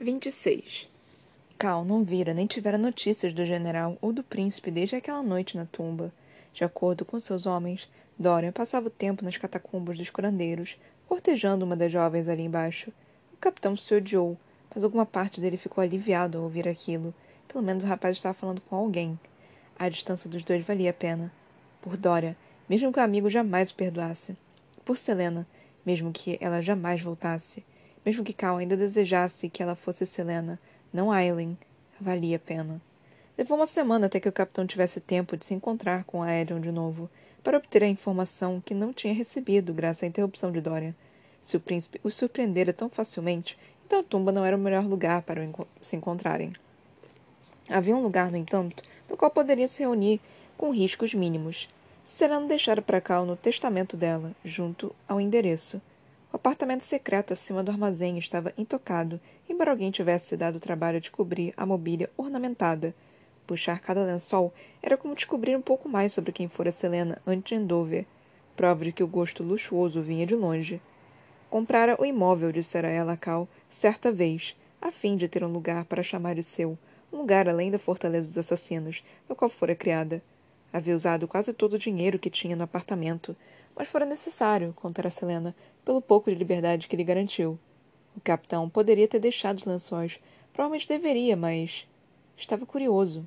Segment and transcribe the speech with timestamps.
[0.00, 0.88] 26.
[1.58, 5.66] Cal não vira nem tivera notícias do general ou do príncipe desde aquela noite na
[5.66, 6.12] tumba.
[6.54, 10.76] De acordo com seus homens, Dorian passava o tempo nas catacumbas dos curandeiros,
[11.08, 12.92] cortejando uma das jovens ali embaixo.
[13.34, 14.38] O capitão se odiou,
[14.72, 17.12] mas alguma parte dele ficou aliviado ao ouvir aquilo.
[17.48, 19.18] Pelo menos o rapaz estava falando com alguém.
[19.76, 21.32] A distância dos dois valia a pena.
[21.82, 22.36] Por Dória,
[22.68, 24.36] mesmo que o amigo jamais o perdoasse.
[24.84, 25.46] Por Selena,
[25.84, 27.64] mesmo que ela jamais voltasse.
[28.08, 30.58] Mesmo que Cal ainda desejasse que ela fosse Selena,
[30.90, 31.58] não Aileen,
[32.00, 32.80] valia a pena.
[33.36, 36.58] Levou uma semana até que o capitão tivesse tempo de se encontrar com a Edion
[36.58, 37.10] de novo,
[37.44, 40.94] para obter a informação que não tinha recebido graças à interrupção de Dorian.
[41.42, 45.20] Se o príncipe o surpreendera tão facilmente, então a tumba não era o melhor lugar
[45.20, 45.46] para
[45.78, 46.54] se encontrarem.
[47.68, 50.18] Havia um lugar, no entanto, no qual poderiam se reunir
[50.56, 51.68] com riscos mínimos.
[52.06, 55.78] Selena deixara para Cal no testamento dela, junto ao endereço.
[56.30, 59.18] O apartamento secreto acima do armazém estava intocado,
[59.48, 62.94] embora alguém tivesse dado o trabalho de cobrir a mobília ornamentada.
[63.46, 67.62] Puxar cada lençol era como descobrir um pouco mais sobre quem fora Selena antes de
[67.62, 68.04] Endover.
[68.54, 70.82] Prova de que o gosto luxuoso vinha de longe.
[71.48, 75.86] Comprara o imóvel, dissera ela a Cal, certa vez, a fim de ter um lugar
[75.86, 76.76] para chamar de seu,
[77.10, 80.22] um lugar além da fortaleza dos assassinos, no qual fora criada.
[80.70, 83.34] Havia usado quase todo o dinheiro que tinha no apartamento,
[83.78, 87.56] mas fora necessário, contara Selena, pelo pouco de liberdade que lhe garantiu.
[88.16, 90.18] O capitão poderia ter deixado os lençóis.
[90.52, 91.86] Provavelmente deveria, mas.
[92.36, 93.24] Estava curioso.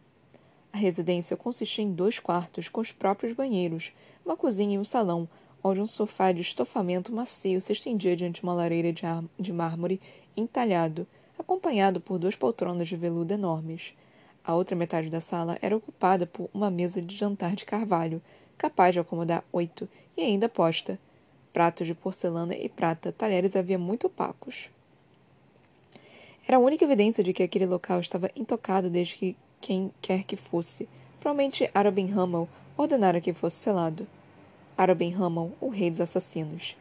[0.73, 3.93] A residência consistia em dois quartos, com os próprios banheiros,
[4.25, 5.25] uma cozinha e um salão,
[5.63, 9.03] onde um sofá de estofamento macio se estendia diante de uma lareira de,
[9.39, 10.01] de mármore
[10.35, 11.07] entalhado,
[11.39, 13.93] acompanhado por duas poltronas de veludo enormes.
[14.43, 18.21] A outra metade da sala era ocupada por uma mesa de jantar de carvalho,
[18.61, 20.99] capaz de acomodar oito, e ainda posta.
[21.51, 24.69] Pratos de porcelana e prata, talheres havia muito opacos.
[26.47, 30.35] Era a única evidência de que aquele local estava intocado desde que quem quer que
[30.35, 30.87] fosse,
[31.19, 34.05] provavelmente Arobin Hummel, ordenara que fosse selado.
[34.77, 36.77] Arobin Hummel, o rei dos assassinos.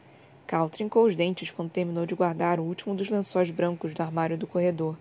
[0.46, 4.36] Cal trincou os dentes quando terminou de guardar o último dos lençóis brancos do armário
[4.36, 4.98] do corredor.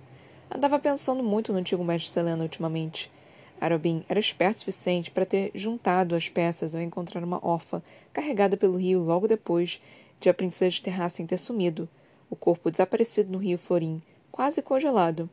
[0.49, 3.11] Andava pensando muito no antigo mestre Selena ultimamente.
[3.59, 7.81] Arobin era esperto o suficiente para ter juntado as peças ao encontrar uma órfã
[8.13, 9.81] carregada pelo rio logo depois
[10.19, 11.87] de a princesa de Terrassen ter sumido,
[12.29, 15.29] o corpo desaparecido no rio Florim, quase congelado.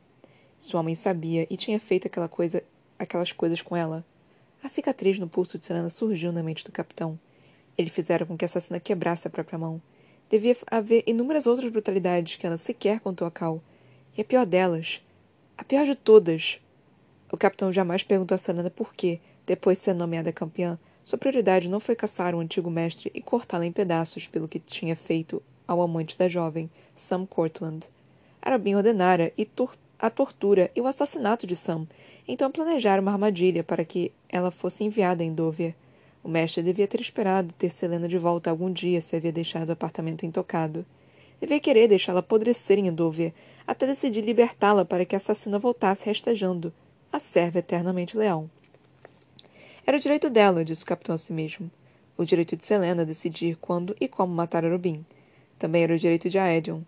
[0.59, 2.63] Sua mãe sabia e tinha feito aquela coisa,
[2.97, 4.03] aquelas coisas com ela.
[4.63, 7.19] A cicatriz no pulso de Serena surgiu na mente do capitão.
[7.77, 9.81] Ele fizera com que a assassina quebrasse a própria mão.
[10.29, 13.61] Devia haver inúmeras outras brutalidades que ela sequer contou a Cal.
[14.17, 15.01] E a pior delas,
[15.57, 16.59] a pior de todas,
[17.31, 21.69] o capitão jamais perguntou a Selena por que, depois de ser nomeada campeã, sua prioridade
[21.69, 25.81] não foi caçar o antigo mestre e cortá-la em pedaços pelo que tinha feito ao
[25.81, 27.87] amante da jovem, Sam Cortland.
[28.41, 31.87] Arabin ordenara e tor a tortura e o assassinato de Sam,
[32.27, 35.73] então planejara uma armadilha para que ela fosse enviada em Dover.
[36.23, 39.71] O mestre devia ter esperado ter Selena de volta algum dia se havia deixado o
[39.73, 40.85] apartamento intocado.
[41.39, 43.33] Devia querer deixá-la apodrecer em Dover,
[43.65, 46.73] até decidir libertá-la para que a assassina voltasse restejando,
[47.17, 48.47] a serve eternamente leal.
[49.85, 51.71] Era o direito dela, disse o capitão a si mesmo.
[52.15, 55.03] O direito de Selena decidir quando e como matar Arubin.
[55.57, 56.81] Também era o direito de Aedion.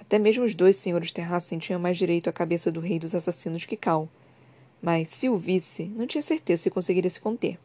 [0.00, 3.64] Até mesmo os dois senhores Terrassen tinham mais direito à cabeça do rei dos assassinos
[3.64, 4.08] que Cal.
[4.80, 7.58] Mas, se o visse, não tinha certeza se conseguiria se conter.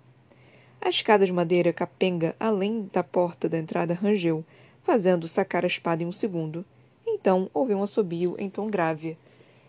[0.82, 4.44] A escada de madeira capenga, além da porta da entrada, rangeu,
[4.82, 6.66] fazendo sacar a espada em um segundo.
[7.06, 9.18] Então ouviu um assobio em tom grave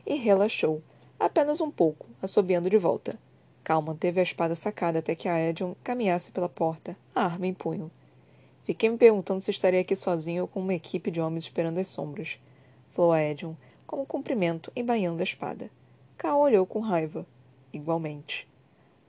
[0.06, 0.82] e relaxou,
[1.18, 3.18] Apenas um pouco, assobiando de volta.
[3.64, 7.52] Cal manteve a espada sacada até que a Edion caminhasse pela porta, a arma em
[7.52, 7.90] punho.
[8.64, 11.88] Fiquei me perguntando se estaria aqui sozinho ou com uma equipe de homens esperando as
[11.88, 12.38] sombras.
[12.92, 13.54] Falou a Edion,
[13.86, 15.70] como um cumprimento, embainhando a espada.
[16.16, 17.26] Cal olhou com raiva.
[17.72, 18.46] Igualmente.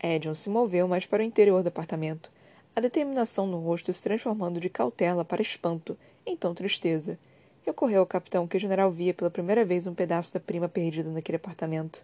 [0.01, 2.31] Edion se moveu mais para o interior do apartamento,
[2.75, 7.19] a determinação no rosto se transformando de cautela para espanto, então tristeza
[7.69, 11.09] ocorreu ao capitão que o general via pela primeira vez um pedaço da prima perdida
[11.09, 12.03] naquele apartamento.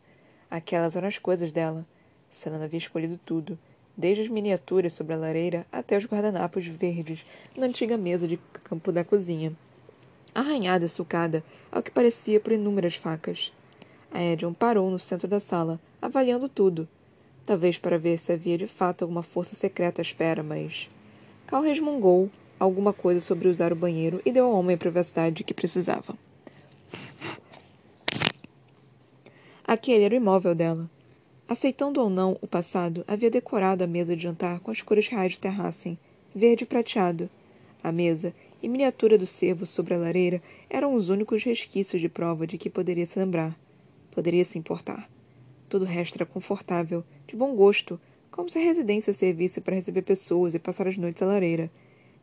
[0.49, 1.85] Aquelas eram as coisas dela.
[2.29, 3.57] Selena havia escolhido tudo,
[3.97, 7.25] desde as miniaturas sobre a lareira até os guardanapos verdes
[7.55, 9.53] na antiga mesa de campo da cozinha.
[10.33, 13.53] Arranhada e sulcada, ao que parecia por inúmeras facas.
[14.11, 16.87] A Edion parou no centro da sala, avaliando tudo.
[17.45, 20.89] Talvez para ver se havia de fato alguma força secreta à espera, mas.
[21.47, 22.29] Cal resmungou
[22.59, 26.17] alguma coisa sobre usar o banheiro e deu ao homem a privacidade que precisava.
[29.63, 30.89] Aquele era o imóvel dela.
[31.47, 35.33] Aceitando ou não o passado, havia decorado a mesa de jantar com as cores reais
[35.33, 35.97] de Terrassen,
[36.33, 37.29] verde e prateado.
[37.83, 42.47] A mesa e miniatura do cervo sobre a lareira eram os únicos resquícios de prova
[42.47, 43.55] de que poderia se lembrar.
[44.11, 45.09] poderia se importar.
[45.67, 47.99] Todo o resto era confortável, de bom gosto,
[48.31, 51.69] como se a residência servisse para receber pessoas e passar as noites à lareira.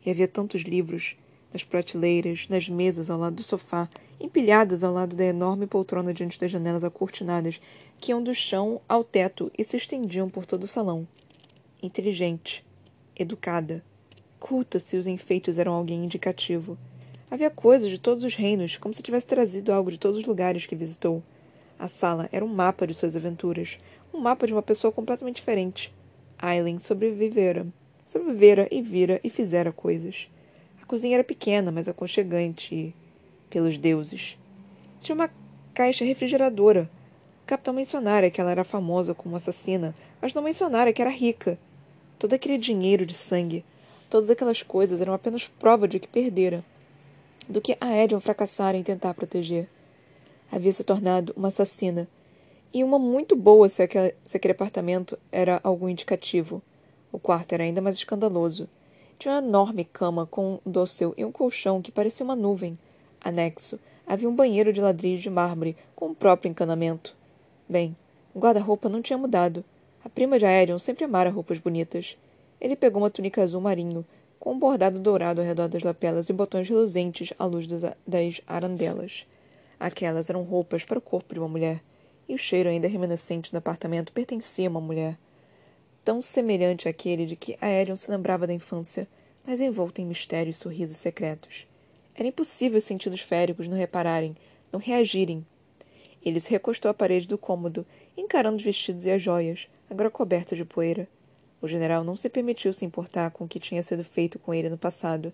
[0.05, 1.15] E havia tantos livros,
[1.51, 3.87] nas prateleiras, nas mesas ao lado do sofá,
[4.19, 7.61] empilhados ao lado da enorme poltrona diante das janelas acortinadas,
[7.99, 11.07] que iam do chão ao teto e se estendiam por todo o salão.
[11.81, 12.65] Inteligente,
[13.15, 13.83] educada,
[14.39, 16.77] culta se os enfeites eram alguém indicativo.
[17.29, 20.65] Havia coisas de todos os reinos, como se tivesse trazido algo de todos os lugares
[20.65, 21.23] que visitou.
[21.79, 23.79] A sala era um mapa de suas aventuras,
[24.13, 25.93] um mapa de uma pessoa completamente diferente.
[26.37, 27.65] Aileen sobrevivera.
[28.05, 30.29] Sobrevivera e vira e fizera coisas.
[30.81, 32.95] A cozinha era pequena, mas aconchegante e...
[33.49, 34.37] Pelos deuses.
[34.99, 35.29] Tinha uma
[35.75, 36.89] caixa refrigeradora.
[37.43, 41.59] O capitão mencionara que ela era famosa como assassina, mas não mencionara que era rica.
[42.17, 43.63] Todo aquele dinheiro de sangue,
[44.09, 46.63] todas aquelas coisas eram apenas prova de que perdera.
[47.47, 49.67] Do que a Edion fracassara em tentar proteger.
[50.51, 52.07] Havia se tornado uma assassina
[52.73, 56.61] e uma muito boa se aquele, se aquele apartamento era algum indicativo.
[57.13, 58.67] O quarto era ainda mais escandaloso.
[59.19, 62.75] Tinha uma enorme cama com um dossel e um colchão que parecia uma nuvem.
[63.21, 67.15] Anexo, havia um banheiro de ladrilho de mármore com o próprio encanamento.
[67.69, 67.95] Bem,
[68.33, 69.63] o guarda-roupa não tinha mudado.
[70.03, 72.17] A prima de Aerion sempre amara roupas bonitas.
[72.59, 74.03] Ele pegou uma túnica azul marinho,
[74.39, 79.27] com um bordado dourado ao redor das lapelas e botões reluzentes à luz das, arandelas.
[79.79, 81.83] Aquelas eram roupas para o corpo de uma mulher
[82.27, 85.17] e o cheiro ainda reminiscente do apartamento pertencia a uma mulher,
[86.03, 89.07] tão semelhante àquele de que Aerion se lembrava da infância,
[89.45, 91.67] mas envolto em mistérios e sorrisos secretos.
[92.15, 94.35] Era impossível os sentidos féricos não repararem,
[94.71, 95.45] não reagirem.
[96.23, 97.85] Ele se recostou à parede do cômodo,
[98.15, 101.07] encarando os vestidos e as joias, agora cobertas de poeira.
[101.61, 104.69] O general não se permitiu se importar com o que tinha sido feito com ele
[104.69, 105.33] no passado,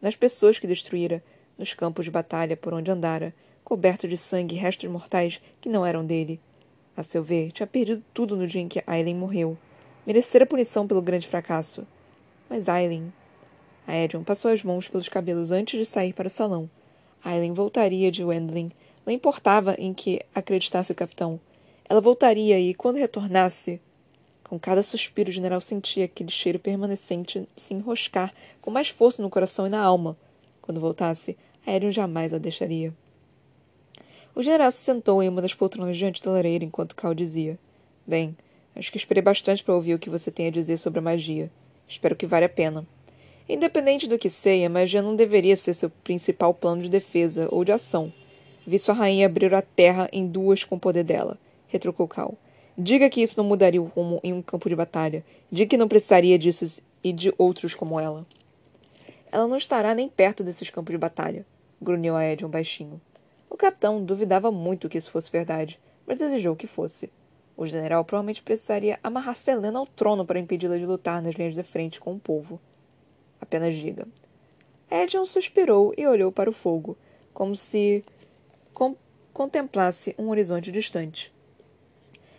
[0.00, 1.22] nas pessoas que destruíra,
[1.56, 3.34] nos campos de batalha por onde andara,
[3.64, 6.40] coberto de sangue e restos mortais que não eram dele.
[6.96, 9.56] A seu ver, tinha perdido tudo no dia em que Aileen morreu.
[10.08, 11.86] Merecera punição pelo grande fracasso.
[12.48, 13.12] Mas Aileen...
[13.86, 16.70] A Edion passou as mãos pelos cabelos antes de sair para o salão.
[17.22, 18.72] Aileen voltaria de Wendling.
[19.04, 21.38] Não importava em que acreditasse o capitão.
[21.86, 23.82] Ela voltaria e, quando retornasse...
[24.44, 28.32] Com cada suspiro, o general sentia aquele cheiro permanecente se enroscar
[28.62, 30.16] com mais força no coração e na alma.
[30.62, 32.94] Quando voltasse, Aerion jamais a deixaria.
[34.34, 37.58] O general se sentou em uma das poltronas diante da lareira enquanto Cal dizia:
[38.06, 38.34] Bem,
[38.78, 41.50] acho que esperei bastante para ouvir o que você tem a dizer sobre a magia.
[41.86, 42.86] Espero que valha a pena.
[43.48, 47.64] Independente do que sei, a magia não deveria ser seu principal plano de defesa ou
[47.64, 48.12] de ação.
[48.66, 52.34] Vi sua rainha abrir a terra em duas com o poder dela, retrucou Cal.
[52.76, 55.24] Diga que isso não mudaria o rumo em um campo de batalha.
[55.50, 58.26] Diga que não precisaria disso e de outros como ela.
[59.32, 61.44] Ela não estará nem perto desses campos de batalha,
[61.80, 63.00] grunhiu a Edion baixinho.
[63.50, 67.10] O capitão duvidava muito que isso fosse verdade, mas desejou que fosse.
[67.58, 71.62] O general provavelmente precisaria amarrar Selena ao trono para impedi-la de lutar nas linhas de
[71.64, 72.60] frente com o povo.
[73.40, 74.06] Apenas diga.
[74.88, 76.96] Edion suspirou e olhou para o fogo,
[77.34, 78.04] como se
[78.72, 78.94] com
[79.32, 81.34] contemplasse um horizonte distante.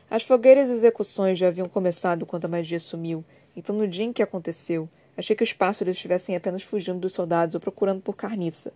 [0.10, 3.22] As fogueiras e execuções já haviam começado quando a magia sumiu,
[3.58, 4.88] então no dia em que aconteceu,
[5.18, 8.72] achei que os pássaros estivessem apenas fugindo dos soldados ou procurando por carniça.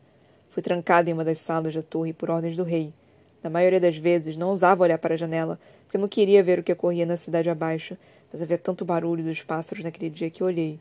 [0.49, 2.93] Fui trancado em uma das salas da torre por ordens do rei.
[3.41, 5.59] Na maioria das vezes, não ousava olhar para a janela,
[5.93, 7.95] porque não queria ver o que ocorria na cidade abaixo,
[8.31, 10.79] mas havia tanto barulho dos pássaros naquele dia que olhei.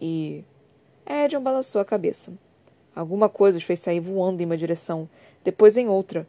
[0.00, 0.44] E.
[1.04, 2.32] Edion balançou a cabeça.
[2.94, 5.08] Alguma coisa os fez sair voando em uma direção,
[5.42, 6.28] depois em outra.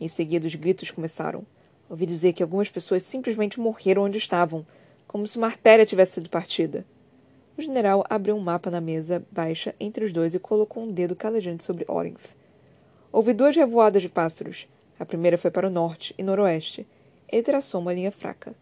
[0.00, 1.44] Em seguida, os gritos começaram.
[1.90, 4.64] Ouvi dizer que algumas pessoas simplesmente morreram onde estavam,
[5.08, 6.86] como se uma artéria tivesse sido partida.
[7.58, 11.16] O general abriu um mapa na mesa baixa entre os dois e colocou um dedo
[11.16, 12.36] calejante sobre Orinth.
[13.10, 14.68] Houve duas revoadas de pássaros.
[15.00, 16.86] A primeira foi para o norte e noroeste.
[17.28, 18.54] Ele traçou uma linha fraca.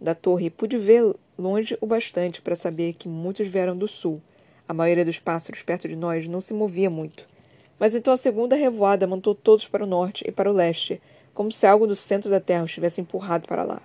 [0.00, 4.20] Da torre pude ver longe o bastante para saber que muitos vieram do sul.
[4.68, 7.26] A maioria dos pássaros perto de nós não se movia muito.
[7.78, 11.00] Mas então a segunda revoada montou todos para o norte e para o leste,
[11.34, 13.82] como se algo do centro da terra os tivesse empurrado para lá.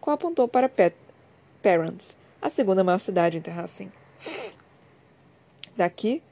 [0.00, 0.94] Qual apontou para Pet
[2.40, 3.90] a segunda maior cidade em Terracem.
[5.76, 6.22] Daqui,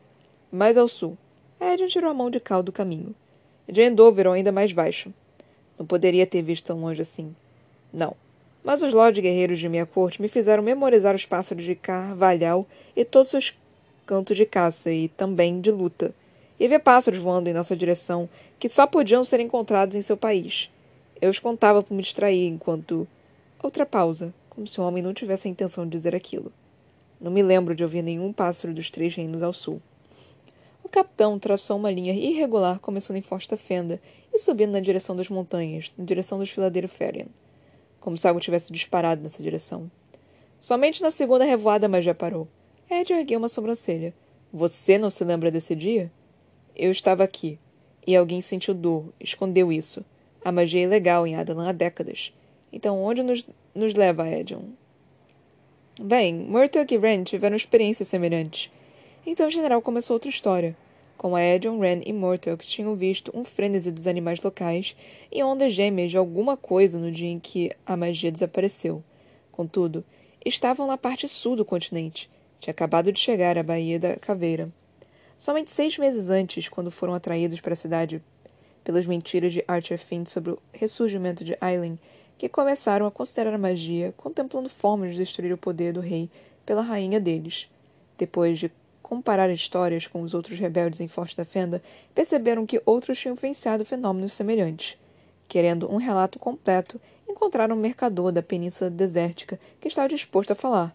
[0.53, 1.19] mais ao sul,
[1.61, 3.13] Edion tirou a mão de Cal do caminho.
[3.69, 5.13] De Endover, ainda mais baixo.
[5.79, 7.35] Não poderia ter visto tão longe assim.
[7.93, 8.17] Não.
[8.63, 12.67] Mas os lordes guerreiros de minha corte me fizeram memorizar os pássaros de Carvalhal
[12.97, 13.55] e todos os
[14.07, 16.15] cantos de caça e também de luta.
[16.59, 18.29] E ver pássaros voando em nossa direção
[18.59, 20.71] que só podiam ser encontrados em seu país.
[21.21, 23.07] Eu os contava por me distrair enquanto.
[23.63, 26.53] Outra pausa como se o homem não tivesse a intenção de dizer aquilo.
[27.21, 29.81] Não me lembro de ouvir nenhum pássaro dos três reinos ao sul.
[30.95, 34.01] Capitão traçou uma linha irregular começando em Forsta Fenda
[34.33, 37.27] e subindo na direção das montanhas, na direção do filadeiro Ferian.
[37.99, 39.91] Como se algo tivesse disparado nessa direção.
[40.57, 42.47] Somente na segunda revoada a magia parou.
[42.89, 44.15] Ed ergueu uma sobrancelha.
[44.53, 46.13] Você não se lembra desse dia?
[46.77, 47.59] Eu estava aqui.
[48.07, 50.05] E alguém sentiu dor, escondeu isso.
[50.45, 52.33] A magia é ilegal em Adalan há décadas.
[52.73, 54.63] Então, onde nos, nos leva, Edion?
[56.01, 58.71] Bem, Murdoch e Ren tiveram experiências semelhantes.
[59.27, 60.77] Então o general começou outra história.
[61.25, 64.95] Como Edion, Ren e Murdoch tinham visto um frenesi dos animais locais
[65.33, 69.03] e ondas gêmeas de alguma coisa no dia em que a magia desapareceu.
[69.51, 70.05] Contudo,
[70.45, 72.31] estavam na parte sul do continente.
[72.61, 74.71] Tinha acabado de chegar à Baía da Caveira.
[75.39, 78.23] Somente seis meses antes, quando foram atraídos para a cidade
[78.85, 81.99] pelas mentiras de Archer sobre o ressurgimento de Aileen,
[82.37, 86.29] que começaram a considerar a magia, contemplando formas de destruir o poder do rei
[86.67, 87.71] pela rainha deles.
[88.19, 88.71] Depois de
[89.15, 91.81] comparar histórias com os outros rebeldes em Forte da Fenda,
[92.13, 94.99] perceberam que outros tinham vivenciado fenômenos semelhantes.
[95.47, 100.93] Querendo um relato completo, encontraram um mercador da Península Desértica que estava disposto a falar.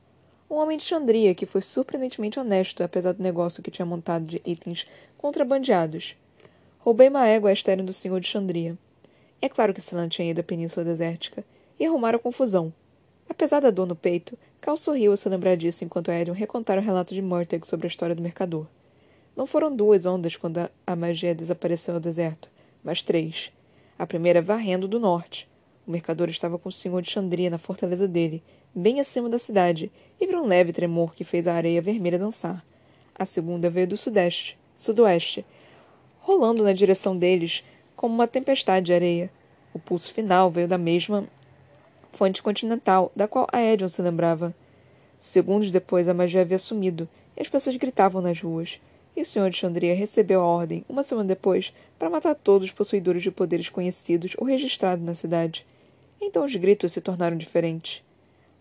[0.49, 4.41] Um homem de Xandria que foi surpreendentemente honesto, apesar do negócio que tinha montado de
[4.45, 4.85] itens
[5.17, 6.17] contrabandeados.
[6.79, 8.77] Roubei uma égua estéreo do senhor de Xandria.
[9.41, 11.41] É claro que Silan tinha ido à Península Desértica
[11.79, 12.73] e arrumaram confusão.
[13.29, 16.83] Apesar da dor no peito, Cal sorriu ao se lembrar disso enquanto Edion recontara o
[16.83, 18.65] relato de Murtag sobre a história do mercador.
[19.37, 22.49] Não foram duas ondas quando a magia desapareceu no deserto,
[22.83, 23.51] mas três.
[23.97, 25.47] A primeira varrendo do norte.
[25.87, 28.43] O mercador estava com o senhor de Xandria na fortaleza dele,
[28.75, 32.65] bem acima da cidade, e viu um leve tremor que fez a areia vermelha dançar.
[33.15, 35.45] A segunda veio do sudeste, sudoeste,
[36.19, 37.63] rolando na direção deles
[37.95, 39.31] como uma tempestade de areia.
[39.73, 41.27] O pulso final veio da mesma
[42.11, 44.53] fonte continental, da qual a Edion se lembrava.
[45.19, 48.79] Segundos depois, a magia havia sumido, e as pessoas gritavam nas ruas.
[49.15, 52.73] E o senhor de Chandria recebeu a ordem, uma semana depois, para matar todos os
[52.73, 55.65] possuidores de poderes conhecidos ou registrados na cidade.
[56.21, 58.03] Então os gritos se tornaram diferentes.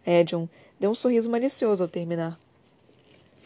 [0.07, 0.47] Edion
[0.81, 2.39] deu um sorriso malicioso ao terminar.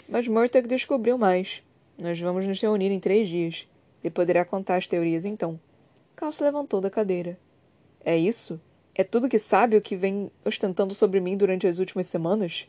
[0.08, 1.62] Mas Murtagh descobriu mais.
[1.98, 3.66] Nós vamos nos reunir em três dias.
[4.02, 5.58] Ele poderá contar as teorias então.
[6.14, 7.38] Cal se levantou da cadeira.
[8.04, 8.60] É isso?
[8.94, 12.68] É tudo que sabe o que vem ostentando sobre mim durante as últimas semanas?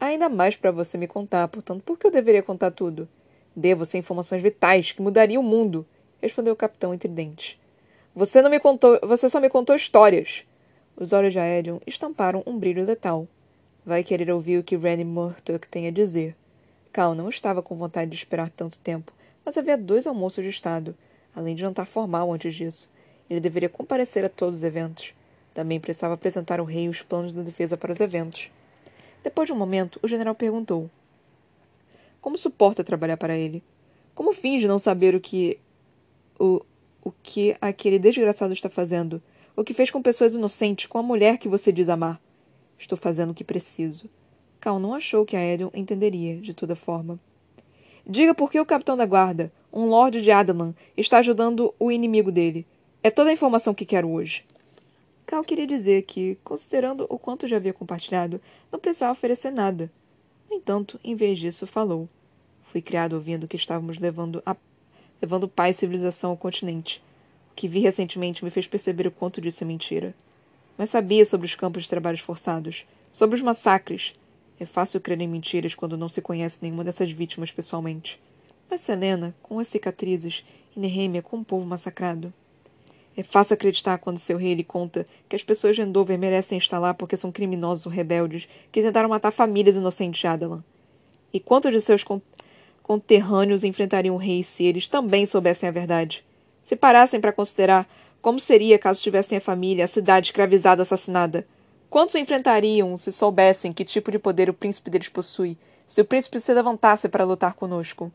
[0.00, 3.08] Ainda mais para você me contar, portanto, por que eu deveria contar tudo?
[3.54, 5.86] Devo ser informações vitais que mudariam o mundo,
[6.20, 7.56] respondeu o capitão entre dentes.
[8.16, 10.44] Você não me contou, você só me contou histórias.
[10.96, 13.28] Os olhos de Aedion estamparam um brilho letal.
[13.86, 16.34] Vai querer ouvir o que Randy Murdoch tem a dizer.
[16.92, 19.12] Cal não estava com vontade de esperar tanto tempo,
[19.44, 20.96] mas havia dois almoços de Estado,
[21.32, 22.90] além de jantar formal antes disso.
[23.32, 25.14] Ele deveria comparecer a todos os eventos.
[25.54, 28.50] Também precisava apresentar ao rei os planos da defesa para os eventos.
[29.24, 30.90] Depois de um momento, o general perguntou:
[32.20, 33.62] Como suporta trabalhar para ele?
[34.14, 35.58] Como finge não saber o que.
[36.38, 36.60] o,
[37.02, 39.22] o que aquele desgraçado está fazendo?
[39.56, 42.20] O que fez com pessoas inocentes, com a mulher que você diz amar?
[42.78, 44.10] Estou fazendo o que preciso.
[44.60, 47.18] Cal não achou que a Edion entenderia, de toda forma.
[48.06, 52.30] Diga por que o capitão da guarda, um lord de Adalan, está ajudando o inimigo
[52.30, 52.66] dele.
[53.02, 54.44] É toda a informação que quero hoje.
[55.26, 58.40] Cal queria dizer que, considerando o quanto já havia compartilhado,
[58.70, 59.90] não precisava oferecer nada.
[60.48, 62.08] No entanto, em vez disso, falou.
[62.62, 64.56] Fui criado ouvindo que estávamos levando, a...
[65.20, 67.02] levando paz e civilização ao continente.
[67.50, 70.14] O que vi recentemente me fez perceber o quanto disso é mentira.
[70.78, 74.14] Mas sabia sobre os campos de trabalhos forçados, sobre os massacres,
[74.60, 78.20] é fácil crer em mentiras quando não se conhece nenhuma dessas vítimas pessoalmente.
[78.70, 80.44] Mas Selena, com as cicatrizes,
[80.76, 82.32] e Nehemia com o povo massacrado.
[83.16, 86.78] É fácil acreditar quando seu rei lhe conta que as pessoas de Endover merecem estar
[86.78, 90.64] lá porque são criminosos ou rebeldes que tentaram matar famílias inocentes de Adalan.
[91.32, 92.04] E quantos de seus
[92.82, 96.24] conterrâneos enfrentariam o rei se eles também soubessem a verdade?
[96.62, 97.88] Se parassem para considerar
[98.20, 101.46] como seria caso tivessem a família, a cidade escravizada ou assassinada,
[101.92, 106.40] Quantos enfrentariam se soubessem que tipo de poder o príncipe deles possui, se o príncipe
[106.40, 108.10] se levantasse para lutar conosco?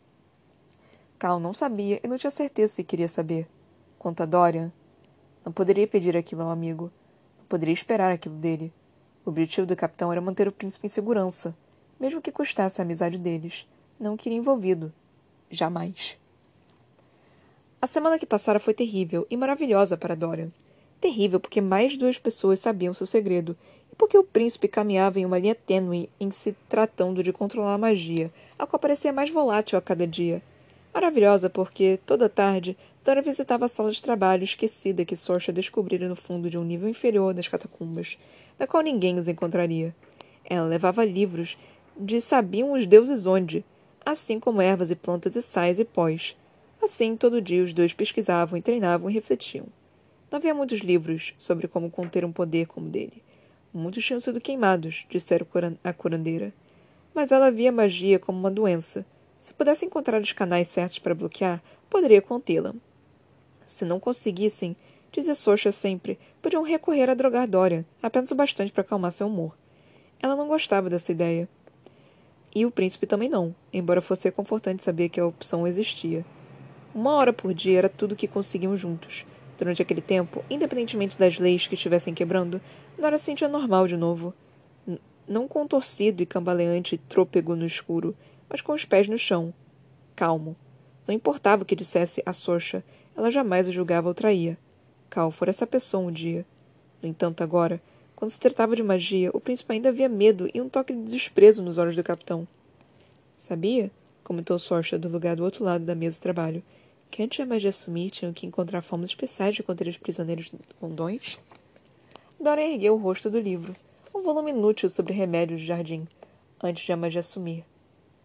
[1.20, 3.48] Cal não sabia e não tinha certeza se queria saber.
[4.00, 4.74] Quanto a Dorian,
[5.48, 6.92] não poderia pedir aquilo ao amigo.
[7.40, 8.74] Não poderia esperar aquilo dele.
[9.26, 11.56] O objetivo do capitão era manter o príncipe em segurança,
[11.98, 13.66] mesmo que custasse a amizade deles.
[13.98, 14.92] Não queria envolvido.
[15.50, 16.18] Jamais.
[17.82, 20.52] A semana que passara foi terrível e maravilhosa para Dorian.
[21.00, 23.56] Terrível porque mais duas pessoas sabiam seu segredo,
[23.90, 27.78] e porque o príncipe caminhava em uma linha tênue em se tratando de controlar a
[27.78, 30.44] magia, a qual parecia mais volátil a cada dia.
[30.94, 36.16] Maravilhosa porque, toda tarde, Dora visitava a sala de trabalho esquecida que Sorcha descobrira no
[36.16, 38.18] fundo de um nível inferior das catacumbas,
[38.58, 39.96] na qual ninguém os encontraria.
[40.44, 41.58] Ela levava livros
[41.96, 43.64] de sabiam os deuses onde,
[44.06, 46.36] assim como ervas e plantas e sais e pós.
[46.82, 49.66] Assim, todo dia os dois pesquisavam e treinavam e refletiam.
[50.30, 53.24] Não havia muitos livros sobre como conter um poder como dele.
[53.74, 55.46] Muitos tinham sido queimados, dissera
[55.84, 56.54] a curandeira.
[57.14, 59.06] Mas ela via magia como uma doença.
[59.40, 62.74] Se pudesse encontrar os canais certos para bloquear, poderia contê-la.
[63.66, 64.76] Se não conseguissem,
[65.12, 69.56] dizia Sorcha sempre, podiam recorrer a drogar Dorian, apenas o bastante para acalmar seu humor.
[70.22, 71.48] Ela não gostava dessa ideia.
[72.56, 76.26] E o príncipe também não, embora fosse reconfortante saber que a opção existia.
[76.96, 79.26] Uma hora por dia era tudo o que conseguiam juntos.
[79.58, 82.62] Durante aquele tempo, independentemente das leis que estivessem quebrando,
[82.98, 84.34] Nora se sentia normal de novo.
[84.88, 88.16] N não contorcido e cambaleante trôpego no escuro,
[88.50, 89.54] mas com os pés no chão.
[90.16, 90.56] Calmo.
[91.08, 92.84] Não importava o que dissesse a Sorcha,
[93.16, 94.58] ela jamais o julgava ou traía.
[95.10, 96.46] Cal fora essa pessoa um dia.
[97.02, 97.82] No entanto, agora,
[98.16, 101.64] quando se tratava de magia, o príncipe ainda havia medo e um toque de desprezo
[101.64, 102.48] nos olhos do capitão.
[103.36, 103.92] Sabia?
[104.24, 106.64] comentou Sorcha do lugar do outro lado da mesa de trabalho.
[107.10, 110.52] Que antes de a magia sumir, tinham que encontrar formas especiais de conter os prisioneiros
[110.80, 111.40] com dons?
[112.40, 113.76] Dora ergueu o rosto do livro,
[114.14, 116.08] um volume inútil sobre remédios de jardim,
[116.62, 117.64] antes de a magia sumir,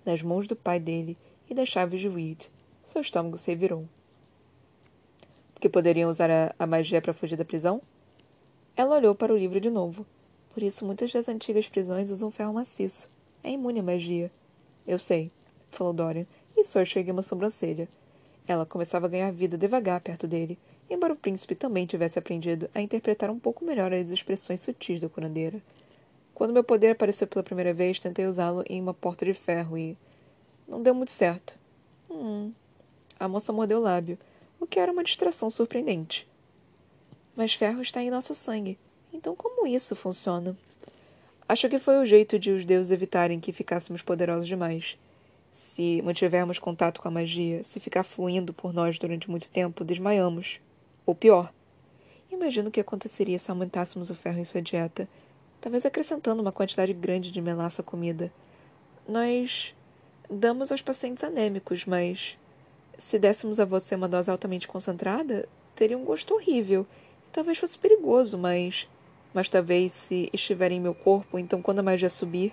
[0.05, 1.17] nas mãos do pai dele
[1.49, 2.51] e das chaves de Weed.
[2.85, 3.89] Seu estômago se revirou.
[5.61, 7.81] Que poderiam usar a, a magia para fugir da prisão?
[8.77, 10.05] Ela olhou para o livro de novo.
[10.53, 13.11] Por isso, muitas das antigas prisões usam ferro maciço.
[13.45, 14.31] É imune à magia.
[14.87, 15.31] Eu sei,
[15.71, 17.89] falou Dorian, e Sor cheguei uma sobrancelha.
[18.47, 20.59] Ela começava a ganhar vida devagar perto dele,
[20.91, 25.09] embora o príncipe também tivesse aprendido a interpretar um pouco melhor as expressões sutis da
[25.09, 25.63] curandeira.
[26.35, 29.97] Quando meu poder apareceu pela primeira vez, tentei usá-lo em uma porta de ferro e.
[30.67, 31.55] não deu muito certo.
[32.11, 32.53] Hum.
[33.19, 34.19] A moça mordeu o lábio,
[34.59, 36.27] o que era uma distração surpreendente.
[37.37, 38.79] Mas ferro está em nosso sangue.
[39.13, 40.57] Então como isso funciona?
[41.49, 44.97] Acho que foi o jeito de os deuses evitarem que ficássemos poderosos demais.
[45.53, 50.61] Se mantivermos contato com a magia, se ficar fluindo por nós durante muito tempo, desmaiamos.
[51.05, 51.53] Ou pior.
[52.31, 55.07] Imagino o que aconteceria se aumentássemos o ferro em sua dieta,
[55.63, 58.31] talvez acrescentando uma quantidade grande de melaço à comida.
[59.09, 59.75] Nós
[60.29, 62.37] damos aos pacientes anêmicos, mas
[62.99, 66.87] se dessemos a você uma dose altamente concentrada, teria um gosto horrível
[67.33, 68.87] Talvez fosse perigoso, mas.
[69.33, 72.53] Mas talvez se estiver em meu corpo, então quando a magia subir.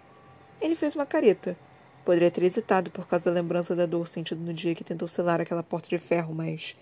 [0.62, 1.58] Ele fez uma careta.
[2.06, 5.42] Poderia ter hesitado por causa da lembrança da dor sentida no dia que tentou selar
[5.42, 6.78] aquela porta de ferro, mas.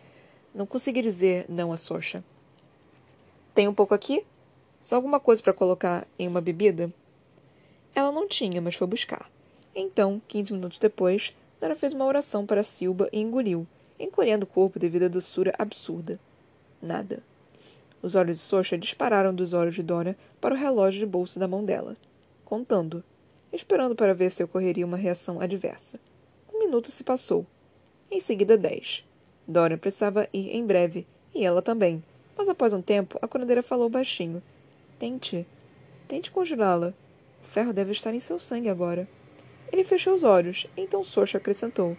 [0.54, 2.24] Não consegui dizer não a Sorcha.
[3.54, 4.24] Tem um pouco aqui?
[4.82, 6.92] Só alguma coisa para colocar em uma bebida?
[7.94, 9.30] Ela não tinha, mas foi buscar.
[9.76, 13.68] Então, quinze minutos depois, Nara fez uma oração para Silba e engoliu,
[14.00, 16.20] encolhendo o corpo devido à doçura absurda.
[16.82, 17.24] Nada.
[18.02, 21.48] Os olhos de Socha dispararam dos olhos de Dora para o relógio de bolso da
[21.48, 21.98] mão dela,
[22.46, 23.04] contando,
[23.52, 26.00] esperando para ver se ocorreria uma reação adversa.
[26.54, 27.46] Um minuto se passou.
[28.10, 29.04] Em seguida, dez.
[29.48, 32.04] Dora precisava ir em breve, e ela também.
[32.38, 34.42] Mas após um tempo, a curandeira falou baixinho.
[35.00, 35.46] Tente.
[36.08, 36.92] Tente congelá-la.
[37.44, 39.08] O ferro deve estar em seu sangue agora.
[39.72, 41.96] Ele fechou os olhos, então Sorcha acrescentou.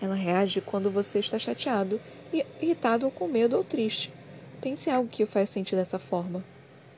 [0.00, 2.00] Ela reage quando você está chateado,
[2.60, 4.10] irritado ou com medo ou triste.
[4.62, 6.42] Pense em algo que o faz sentir dessa forma.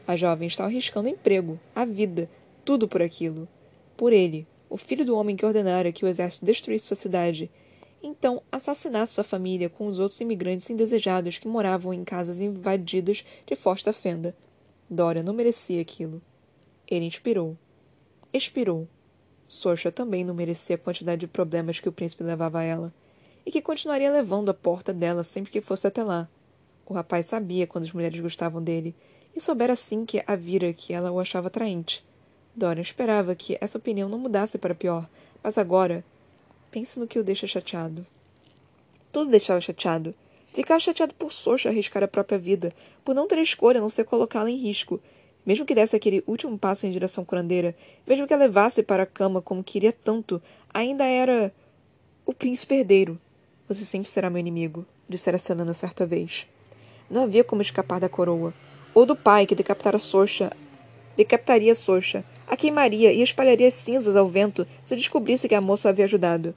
[0.06, 2.30] A jovem está arriscando emprego, a vida,
[2.64, 3.48] tudo por aquilo.
[3.96, 7.50] Por ele, o filho do homem que ordenara que o exército destruísse sua cidade.
[8.00, 13.56] Então, assassinasse sua família com os outros imigrantes indesejados que moravam em casas invadidas de
[13.56, 14.36] Fosta Fenda.
[14.88, 16.20] Dora não merecia aquilo.
[16.86, 17.56] Ele inspirou.
[18.32, 18.86] Expirou.
[19.48, 22.92] Sorcha também não merecia a quantidade de problemas que o príncipe levava a ela,
[23.46, 26.28] e que continuaria levando à porta dela sempre que fosse até lá.
[26.86, 28.94] O rapaz sabia quando as mulheres gostavam dele,
[29.34, 32.04] e soubera assim que a vira que ela o achava atraente.
[32.54, 35.08] Dorian esperava que essa opinião não mudasse para pior,
[35.42, 36.04] mas agora.
[36.70, 38.06] Pense no que o deixa chateado.
[39.12, 40.14] Tudo deixava chateado.
[40.54, 42.72] Ficava chateado por Socha arriscar a própria vida,
[43.04, 45.00] por não ter escolha a não ser colocá-la em risco.
[45.44, 47.74] Mesmo que desse aquele último passo em direção curandeira,
[48.06, 50.40] mesmo que a levasse para a cama como queria tanto,
[50.72, 51.52] ainda era.
[52.24, 53.20] o príncipe herdeiro.
[53.68, 56.46] Você sempre será meu inimigo, dissera Selena certa vez.
[57.10, 58.54] Não havia como escapar da coroa.
[58.94, 60.52] Ou do pai que decapitara Sorcha.
[61.16, 66.04] Decapitaria Sorcha, a queimaria e espalharia cinzas ao vento se descobrisse que a moça havia
[66.04, 66.54] ajudado.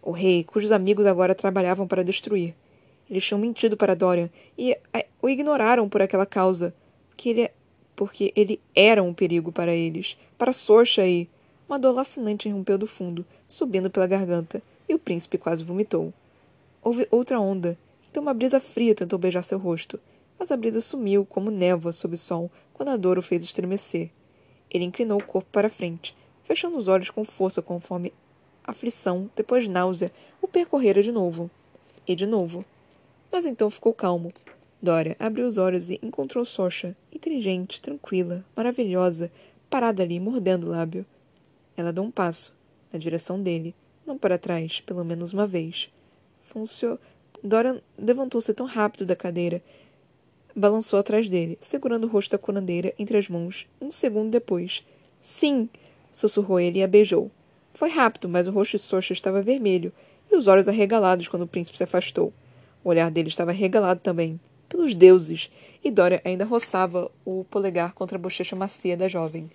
[0.00, 2.54] O rei, cujos amigos agora trabalhavam para destruir.
[3.10, 4.78] Eles tinham mentido para Dorian e
[5.20, 6.72] o ignoraram por aquela causa.
[7.16, 7.50] Que ele,
[7.96, 11.28] porque ele era um perigo para eles, para Sorcha e.
[11.68, 16.12] Uma dor lacinante irrompeu do fundo, subindo pela garganta, e o príncipe quase vomitou.
[16.82, 17.78] Houve outra onda,
[18.10, 20.00] então uma brisa fria tentou beijar seu rosto,
[20.36, 24.10] mas a brisa sumiu como névoa sob o sol quando a dor o fez estremecer.
[24.68, 28.12] Ele inclinou o corpo para frente, fechando os olhos com força conforme
[28.64, 30.10] aflição, depois náusea,
[30.42, 31.48] o percorrera de novo.
[32.06, 32.64] E de novo.
[33.30, 34.32] Mas então ficou calmo.
[34.82, 39.30] Dora abriu os olhos e encontrou Sorcha, inteligente, tranquila, maravilhosa,
[39.68, 41.04] parada ali, mordendo o lábio.
[41.76, 42.52] Ela deu um passo,
[42.92, 43.74] na direção dele,
[44.06, 45.90] não para trás, pelo menos uma vez.
[46.40, 46.98] Funcio...
[47.42, 49.62] Dora levantou-se tão rápido da cadeira,
[50.54, 53.66] balançou atrás dele, segurando o rosto da curandeira entre as mãos.
[53.80, 54.84] Um segundo depois.
[55.20, 55.68] Sim!
[56.12, 57.30] sussurrou ele e a beijou.
[57.72, 59.92] Foi rápido, mas o rosto de Sorcha estava vermelho
[60.30, 62.32] e os olhos arregalados quando o príncipe se afastou.
[62.82, 64.40] O olhar dele estava arregalado também
[64.70, 65.50] pelos deuses,
[65.82, 69.50] e Dória ainda roçava o polegar contra a bochecha macia da jovem.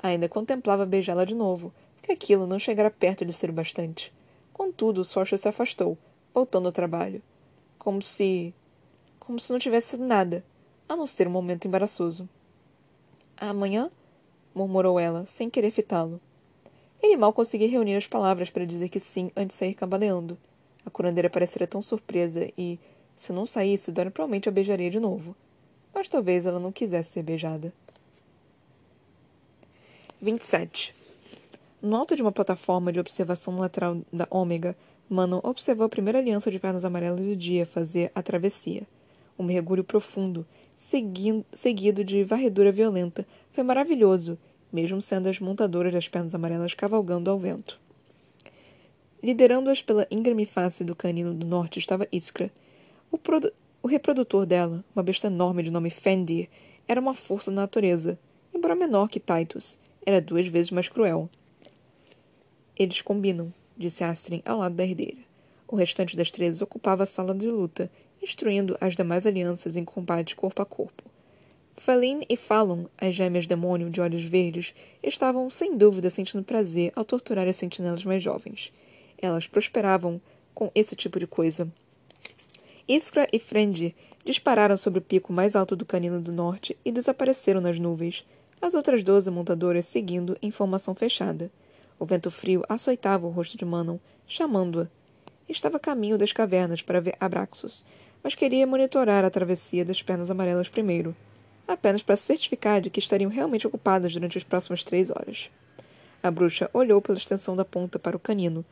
[0.00, 4.12] Ainda contemplava beijá-la de novo, que aquilo não chegara perto de ser o bastante.
[4.52, 5.96] Contudo, Sorcha se afastou,
[6.34, 7.22] voltando ao trabalho.
[7.78, 8.54] Como se.
[9.18, 10.44] como se não tivesse sido nada,
[10.88, 12.28] a não ser um momento embaraçoso.
[13.36, 13.90] Amanhã?
[14.54, 16.20] murmurou ela, sem querer fitá-lo.
[17.00, 20.36] Ele mal conseguia reunir as palavras para dizer que sim antes de sair cambaleando.
[20.88, 22.80] A curandeira parecera tão surpresa e,
[23.14, 25.36] se não saísse, Dora provavelmente a beijaria de novo.
[25.94, 27.74] Mas talvez ela não quisesse ser beijada.
[30.18, 30.94] 27.
[31.82, 34.74] No alto de uma plataforma de observação lateral da Ômega,
[35.10, 38.84] Manon observou a primeira aliança de pernas amarelas do dia fazer a travessia.
[39.38, 44.38] Um mergulho profundo, seguindo, seguido de varredura violenta, foi maravilhoso,
[44.72, 47.78] mesmo sendo as montadoras das pernas amarelas cavalgando ao vento.
[49.22, 52.52] Liderando-as pela íngreme face do canino do norte estava Iskra,
[53.10, 53.18] o,
[53.82, 56.48] o reprodutor dela, uma besta enorme de nome Fendir,
[56.86, 58.18] era uma força da natureza,
[58.54, 59.78] embora menor que Titus.
[60.06, 61.28] Era duas vezes mais cruel.
[62.76, 65.18] Eles combinam, disse Astrid ao lado da herdeira.
[65.66, 67.90] O restante das três ocupava a sala de luta,
[68.22, 71.02] instruindo as demais alianças em combate corpo a corpo.
[71.76, 77.04] Faline e Fallon, as gêmeas demônio de olhos verdes, estavam sem dúvida sentindo prazer ao
[77.04, 78.72] torturar as sentinelas mais jovens.
[79.20, 80.20] Elas prosperavam
[80.54, 81.70] com esse tipo de coisa,
[82.88, 87.60] Iskra e Frendi dispararam sobre o pico mais alto do canino do norte e desapareceram
[87.60, 88.26] nas nuvens,
[88.62, 91.50] as outras doze montadoras seguindo em formação fechada.
[91.98, 94.88] O vento frio açoitava o rosto de Manon, chamando-a.
[95.46, 97.84] Estava a caminho das cavernas para ver Abraxos,
[98.24, 101.14] mas queria monitorar a travessia das pernas amarelas primeiro,
[101.66, 105.50] apenas para certificar de que estariam realmente ocupadas durante as próximas três horas.
[106.22, 108.64] A bruxa olhou pela extensão da ponta para o canino.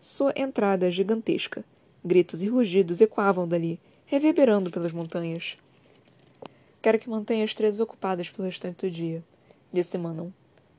[0.00, 1.62] Sua entrada é gigantesca.
[2.02, 5.58] Gritos e rugidos ecoavam dali, reverberando pelas montanhas.
[6.80, 9.22] Quero que mantenha as três ocupadas pelo restante do dia,
[9.70, 10.30] disse Manon.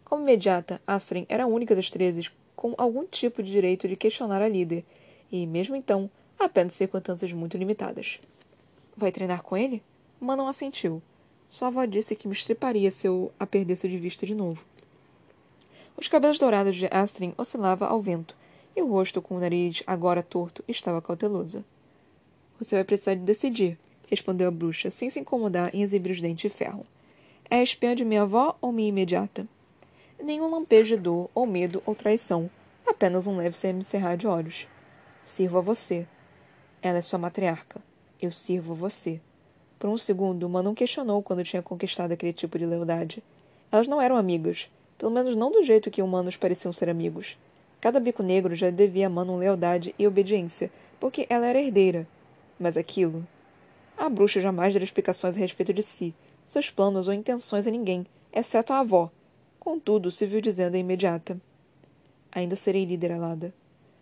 [0.04, 4.42] Como imediata, Astrid era a única das treze com algum tipo de direito de questionar
[4.42, 4.84] a líder,
[5.32, 8.20] e, mesmo então, apenas circunstâncias muito limitadas.
[8.98, 9.84] Vai treinar com ele?
[10.20, 11.00] Manon assentiu.
[11.48, 14.66] Sua avó disse que me estriparia se eu a perdesse de vista de novo.
[15.96, 18.36] Os cabelos dourados de Astrid oscilavam ao vento,
[18.76, 21.64] e o rosto com o nariz agora torto estava cauteloso.
[22.60, 26.44] Você vai precisar de decidir, respondeu a bruxa, sem se incomodar em exibir os dentes
[26.44, 26.86] de ferro.
[27.50, 29.48] É a espiã de minha avó ou minha imediata?
[30.24, 32.50] Nenhum lampejo de dor, ou medo, ou traição.
[32.86, 34.68] Apenas um leve semicerrar de olhos.
[35.26, 36.06] Sirvo a você.
[36.82, 37.82] Ela é sua matriarca.
[38.22, 39.20] Eu sirvo a você.
[39.80, 43.24] Por um segundo, Manon questionou quando tinha conquistado aquele tipo de lealdade.
[43.72, 44.70] Elas não eram amigas.
[44.98, 47.36] Pelo menos não do jeito que humanos pareciam ser amigos.
[47.82, 52.08] Cada bico negro já devia a Manon lealdade e obediência, porque ela era herdeira.
[52.60, 53.28] Mas aquilo.
[53.98, 56.14] A bruxa jamais dera explicações a respeito de si,
[56.46, 59.10] seus planos ou intenções a ninguém, exceto a avó.
[59.60, 61.42] Contudo, se viu dizendo a imediata:
[62.32, 63.54] Ainda serei líder alada.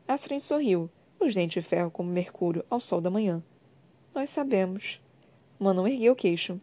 [0.06, 0.90] Astrid sorriu,
[1.20, 3.42] os dentes de ferro como mercúrio ao sol da manhã.
[4.14, 5.00] Nós sabemos.
[5.58, 6.60] Manon ergueu o queixo.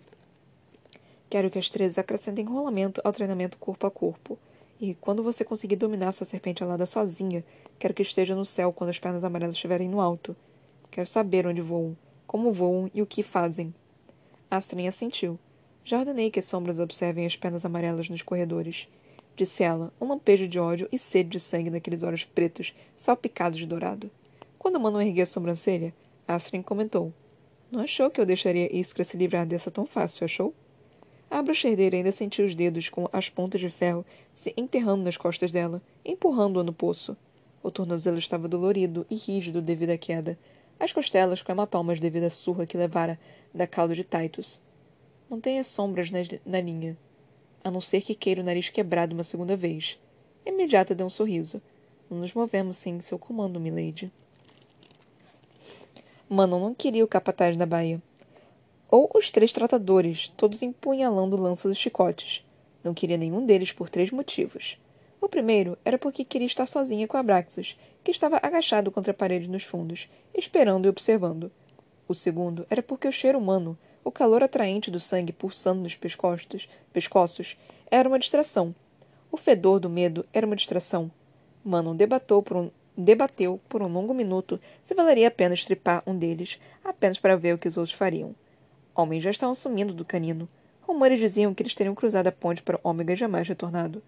[1.30, 4.38] Quero que as três acrescentem rolamento ao treinamento corpo a corpo.
[4.78, 7.44] E quando você conseguir dominar sua serpente alada sozinha,
[7.78, 10.36] quero que esteja no céu quando as pernas amarelas estiverem no alto.
[10.90, 13.74] Quero saber onde voam, como voam e o que fazem.
[14.50, 15.38] Astrid assentiu.
[15.84, 18.88] Já ordenei que as sombras observem as pernas amarelas nos corredores.
[19.34, 23.66] Disse ela, um lampejo de ódio e sede de sangue naqueles olhos pretos, salpicados de
[23.66, 24.10] dourado.
[24.58, 25.94] Quando Manon ergueu a sobrancelha,
[26.26, 27.12] Astrid comentou.
[27.70, 30.54] Não achou que eu deixaria Iskra se livrar dessa tão fácil, achou?
[31.28, 35.50] A bruxerdeira ainda sentiu os dedos com as pontas de ferro se enterrando nas costas
[35.50, 37.16] dela, empurrando-a no poço.
[37.62, 40.38] O tornozelo estava dolorido e rígido devido à queda,
[40.78, 43.18] as costelas com hematomas devido à surra que levara
[43.52, 44.60] da cauda de Titus.
[45.28, 46.96] Mantenha sombras na, na linha,
[47.64, 49.98] a não ser que queira o nariz quebrado uma segunda vez.
[50.44, 51.60] Imediata deu um sorriso.
[52.08, 54.12] Não nos movemos sem seu comando, milady.
[56.28, 58.00] Manon não queria o capataz da baía
[58.90, 62.44] ou os três tratadores, todos empunhalando lanças e chicotes.
[62.82, 64.78] Não queria nenhum deles por três motivos.
[65.20, 69.48] O primeiro era porque queria estar sozinha com Abraxas, que estava agachado contra a parede
[69.48, 71.50] nos fundos, esperando e observando.
[72.06, 76.68] O segundo era porque o cheiro humano, o calor atraente do sangue pulsando nos pescoços,
[76.92, 77.56] pescoços
[77.90, 78.72] era uma distração.
[79.32, 81.10] O fedor do medo era uma distração.
[81.64, 86.16] Manon debateu por um, debateu por um longo minuto se valeria a pena estripar um
[86.16, 88.34] deles, apenas para ver o que os outros fariam.
[88.96, 90.48] Homens já estavam sumindo do canino.
[90.80, 94.02] Rumores diziam que eles teriam cruzado a ponte para Ômega e jamais retornado.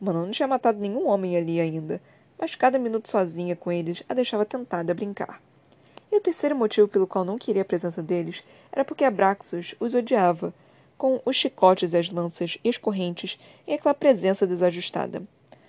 [0.00, 2.00] Manon não tinha matado nenhum homem ali ainda,
[2.38, 5.42] mas cada minuto sozinha com eles a deixava tentada a brincar.
[6.10, 9.92] E o terceiro motivo pelo qual não queria a presença deles era porque Abraxos os
[9.92, 10.54] odiava,
[10.96, 15.22] com os chicotes, as lanças e as correntes e aquela presença desajustada.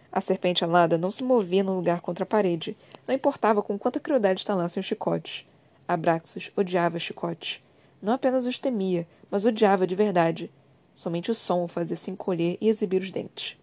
[0.10, 3.99] A serpente alada não se movia no lugar contra a parede, não importava com quanta
[3.99, 5.45] crueldade estalassem os chicotes.
[5.86, 7.62] Abraxos odiava chicotes.
[8.01, 10.51] Não apenas os temia, mas odiava de verdade.
[10.93, 13.57] Somente o som o fazia se encolher e exibir os dentes.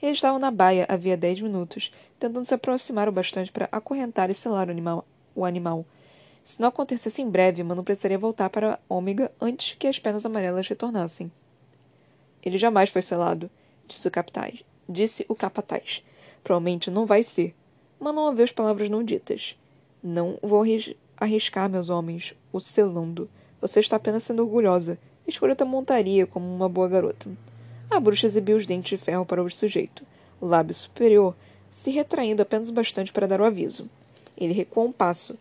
[0.00, 4.34] Eles estavam na baia havia dez minutos, tentando se aproximar o bastante para acorrentar e
[4.34, 5.84] selar o animal, o animal.
[6.44, 10.68] Se não acontecesse em breve, Mano precisaria voltar para Ômega antes que as penas amarelas
[10.68, 11.32] retornassem.
[12.42, 13.50] Ele jamais foi selado,
[13.86, 14.62] disse o capataz.
[14.88, 16.02] Disse o capataz.
[16.42, 17.54] Provavelmente não vai ser.
[18.00, 19.58] Manon ouviu as palavras não ditas.
[20.02, 20.62] Não vou
[21.18, 23.28] arriscar, meus homens, o selando.
[23.60, 24.98] Você está apenas sendo orgulhosa.
[25.26, 27.28] Escolha outra montaria como uma boa garota.
[27.90, 30.04] A bruxa exibiu os dentes de ferro para o sujeito,
[30.40, 31.34] o lábio superior
[31.70, 33.88] se retraindo apenas bastante para dar o aviso.
[34.36, 35.36] Ele recuou um passo,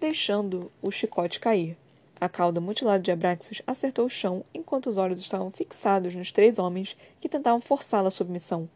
[0.00, 1.76] deixando o chicote cair.
[2.20, 6.58] A cauda mutilada de Abraxas acertou o chão enquanto os olhos estavam fixados nos três
[6.58, 8.68] homens que tentavam forçá-la à submissão.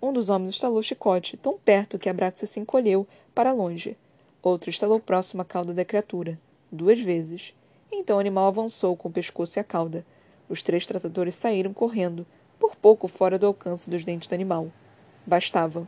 [0.00, 3.96] Um dos homens estalou o chicote, tão perto que Abraxas se encolheu para longe.
[4.42, 6.38] Outro estalou próximo à cauda da criatura,
[6.70, 7.54] duas vezes.
[7.90, 10.04] Então o animal avançou com o pescoço e a cauda.
[10.48, 12.26] Os três tratadores saíram correndo,
[12.58, 14.72] por pouco fora do alcance dos dentes do animal.
[15.24, 15.86] Bastava.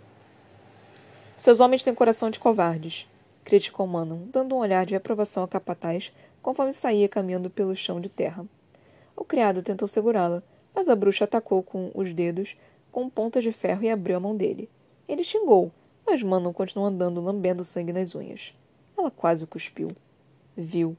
[1.36, 3.08] Seus homens têm coração de covardes
[3.44, 6.12] criticou Manon, dando um olhar de reprovação ao capataz
[6.42, 8.44] conforme saía caminhando pelo chão de terra.
[9.14, 10.42] O criado tentou segurá-la,
[10.74, 12.56] mas a bruxa atacou com os dedos
[12.90, 14.68] com pontas de ferro e abriu a mão dele.
[15.06, 15.70] Ele xingou,
[16.06, 18.54] mas Manon continuou andando, lambendo sangue nas unhas.
[18.96, 19.90] Ela quase o cuspiu.
[20.56, 20.96] Viu.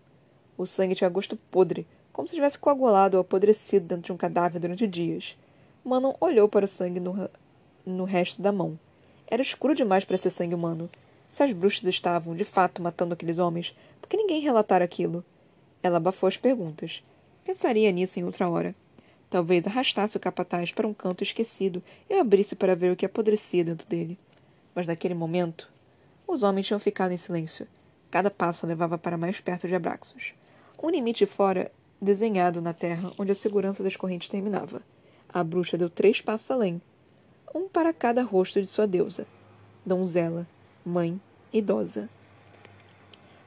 [0.57, 4.59] O sangue tinha gosto podre, como se tivesse coagulado ou apodrecido dentro de um cadáver
[4.59, 5.37] durante dias.
[5.83, 7.29] Manon olhou para o sangue no,
[7.85, 8.79] no resto da mão.
[9.27, 10.89] Era escuro demais para ser sangue humano.
[11.29, 15.23] Se as bruxas estavam, de fato, matando aqueles homens, por que ninguém relatara aquilo?
[15.83, 17.03] Ela abafou as perguntas.
[17.43, 18.73] Pensaria nisso em outra hora.
[19.29, 23.63] Talvez arrastasse o capataz para um canto esquecido e abrisse para ver o que apodrecia
[23.63, 24.17] dentro dele.
[24.75, 25.71] Mas naquele momento,
[26.27, 27.65] os homens tinham ficado em silêncio.
[28.11, 30.33] Cada passo levava para mais perto de Abraxos.
[30.81, 34.81] Um limite fora desenhado na terra onde a segurança das correntes terminava.
[35.29, 36.81] A bruxa deu três passos além,
[37.53, 39.25] um para cada rosto de sua deusa.
[39.85, 40.45] Donzela,
[40.85, 41.19] mãe,
[41.53, 42.09] idosa.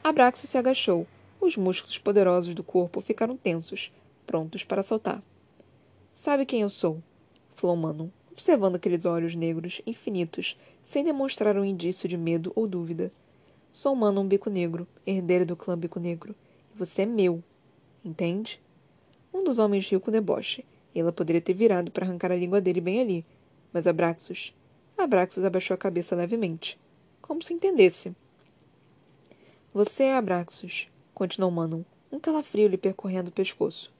[0.02, 1.06] Abraxo se agachou.
[1.40, 3.92] Os músculos poderosos do corpo ficaram tensos,
[4.26, 5.22] prontos para saltar.
[6.12, 7.02] Sabe quem eu sou?
[7.54, 13.10] falou Manon, observando aqueles olhos negros infinitos, sem demonstrar um indício de medo ou dúvida.
[13.72, 16.36] Sou Manon Bico Negro, herdeiro do clã Bico Negro,
[16.72, 17.42] e você é meu.
[18.04, 18.62] Entende?
[19.34, 20.64] Um dos homens riu com deboche.
[20.94, 23.26] Ela poderia ter virado para arrancar a língua dele bem ali,
[23.72, 24.54] mas Abraxos.
[24.96, 26.78] Abraxos abaixou a cabeça levemente
[27.20, 28.16] como se entendesse.
[29.74, 33.92] Você é Abraxos, continuou Manon, um calafrio lhe percorrendo o pescoço.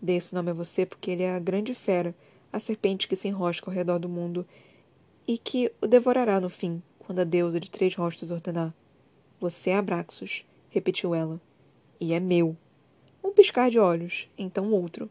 [0.00, 2.14] Dei esse nome a você porque ele é a grande fera,
[2.52, 4.46] a serpente que se enrosca ao redor do mundo
[5.26, 8.74] e que o devorará no fim, quando a deusa de três rostos ordenar.
[9.40, 11.40] Você é Abraxos, repetiu ela.
[12.00, 12.56] E é meu.
[13.22, 15.08] Um piscar de olhos, então outro.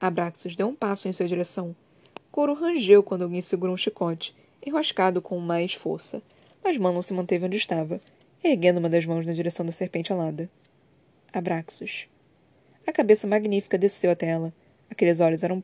[0.00, 1.74] Abraxos deu um passo em sua direção.
[2.30, 6.22] Coro rangeu quando alguém segurou um chicote, enroscado com mais força
[6.62, 8.00] mas Manon se manteve onde estava,
[8.44, 10.50] erguendo uma das mãos na direção da serpente alada.
[11.32, 12.06] Abraxos.
[12.86, 14.52] A cabeça magnífica desceu até ela.
[14.90, 15.62] Aqueles olhos eram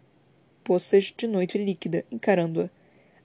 [0.65, 2.71] poças de noite líquida, encarando-a.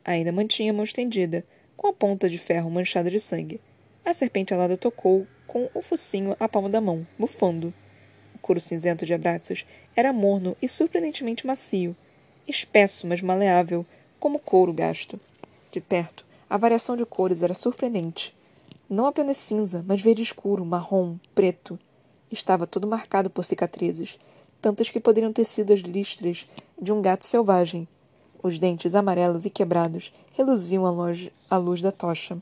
[0.03, 1.45] Ainda mantinha a mão estendida,
[1.77, 3.61] com a ponta de ferro manchada de sangue.
[4.05, 7.73] A serpente alada tocou com o focinho a palma da mão, bufando.
[8.35, 11.95] O couro cinzento de Abraxos era morno e surpreendentemente macio,
[12.47, 13.85] espesso, mas maleável,
[14.19, 15.19] como couro gasto.
[15.71, 18.35] De perto, a variação de cores era surpreendente.
[18.89, 21.79] Não apenas cinza, mas verde escuro, marrom, preto.
[22.31, 24.19] Estava todo marcado por cicatrizes,
[24.61, 26.47] tantas que poderiam ter sido as listras
[26.81, 27.87] de um gato selvagem.
[28.41, 32.37] Os dentes amarelos e quebrados reluziam à luz, à luz da tocha.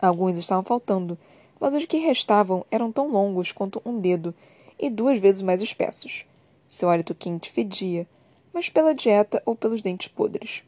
[0.00, 1.18] Alguns estavam faltando,
[1.58, 4.34] mas os que restavam eram tão longos quanto um dedo
[4.78, 6.24] e duas vezes mais espessos.
[6.68, 8.06] Seu hálito quente fedia,
[8.52, 10.62] mas pela dieta ou pelos dentes podres.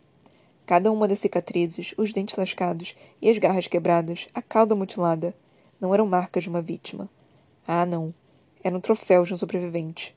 [0.66, 5.34] Cada uma das cicatrizes, os dentes lascados e as garras quebradas, a cauda mutilada,
[5.80, 7.08] não eram marcas de uma vítima.
[7.66, 8.14] Ah, não.
[8.62, 10.14] Eram troféus de um sobrevivente.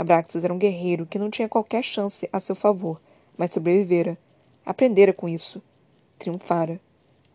[0.00, 2.98] Abraxas era um guerreiro que não tinha qualquer chance a seu favor,
[3.36, 4.16] mas sobrevivera.
[4.64, 5.60] Aprendera com isso.
[6.18, 6.80] Triunfara.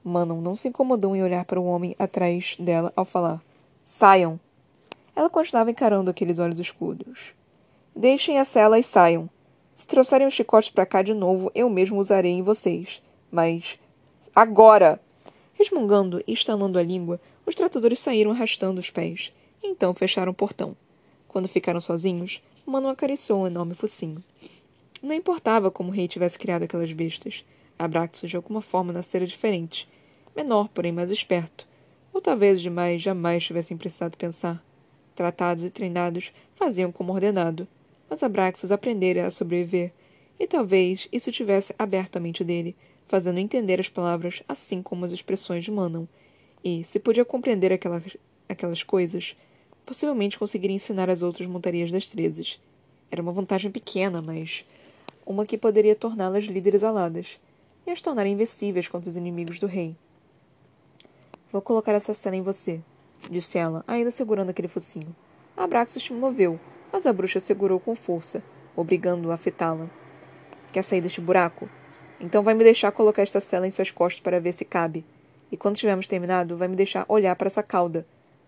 [0.03, 3.39] Manon não se incomodou em olhar para o homem atrás dela ao falar.
[3.83, 4.39] Saiam!
[5.15, 7.35] Ela continuava encarando aqueles olhos escuros.
[7.95, 9.29] Deixem a cela e saiam.
[9.75, 12.99] Se trouxerem os chicotes para cá de novo, eu mesmo usarei em vocês.
[13.31, 13.77] Mas.
[14.35, 14.99] Agora!
[15.53, 19.31] Resmungando e estalando a língua, os tratadores saíram arrastando os pés.
[19.63, 20.75] Então fecharam o portão.
[21.27, 24.23] Quando ficaram sozinhos, Manon acariciou um enorme focinho.
[25.01, 27.45] Não importava como o rei tivesse criado aquelas bestas.
[27.77, 29.87] Abraxos de alguma forma nascera diferente.
[30.35, 31.67] Menor, porém mais esperto.
[32.11, 34.63] Ou talvez os demais jamais tivessem precisado pensar.
[35.15, 37.67] Tratados e treinados, faziam como ordenado.
[38.09, 39.91] Mas Abraxos aprendera a sobreviver.
[40.39, 42.75] E talvez isso tivesse aberto a mente dele,
[43.07, 46.05] fazendo entender as palavras assim como as expressões de Manon.
[46.63, 48.17] E, se podia compreender aquelas,
[48.49, 49.35] aquelas coisas,
[49.85, 52.59] possivelmente conseguiria ensinar as outras montarias das trezes.
[53.11, 54.65] Era uma vantagem pequena, mas
[55.25, 57.39] uma que poderia torná-las líderes aladas
[57.85, 59.95] e as tornar invencíveis contra os inimigos do rei.
[61.51, 62.81] Vou colocar essa cena em você,
[63.29, 65.15] disse ela, ainda segurando aquele focinho.
[65.55, 66.59] Abraxas se moveu,
[66.91, 68.43] mas a bruxa segurou com força,
[68.75, 69.89] obrigando-o a afetá-la.
[70.73, 71.69] Quer sair deste buraco?
[72.19, 75.05] Então vai me deixar colocar esta cela em suas costas para ver se cabe.
[75.51, 78.05] E quando tivermos terminado, vai me deixar olhar para sua cauda.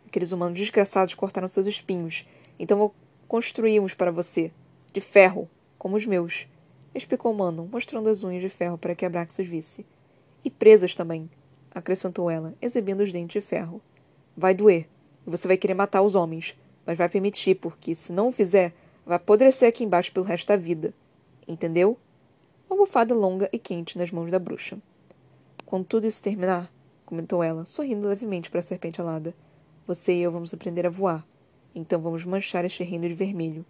[0.08, 2.26] Aqueles humanos desgraçados cortaram seus espinhos.
[2.58, 2.96] Então vou
[3.28, 4.52] construir uns para você.
[4.93, 6.48] De ferro, como os meus.
[6.96, 9.86] Explicou Manon, mostrando as unhas de ferro para que Abraxas visse.
[10.46, 11.30] E presas também,
[11.76, 13.82] acrescentou ela, exibindo os dentes de ferro.
[14.36, 14.88] Vai doer,
[15.26, 18.74] e você vai querer matar os homens, mas vai permitir, porque, se não o fizer,
[19.06, 20.93] vai apodrecer aqui embaixo pelo resto da vida.
[21.46, 21.98] Entendeu?
[22.70, 24.78] Uma bufada longa e quente nas mãos da bruxa.
[25.65, 26.72] Quando tudo isso terminar,
[27.06, 29.36] comentou ela, sorrindo levemente para a serpente alada,
[29.88, 31.26] você e eu vamos aprender a voar.
[31.73, 33.65] Então vamos manchar este reino de vermelho.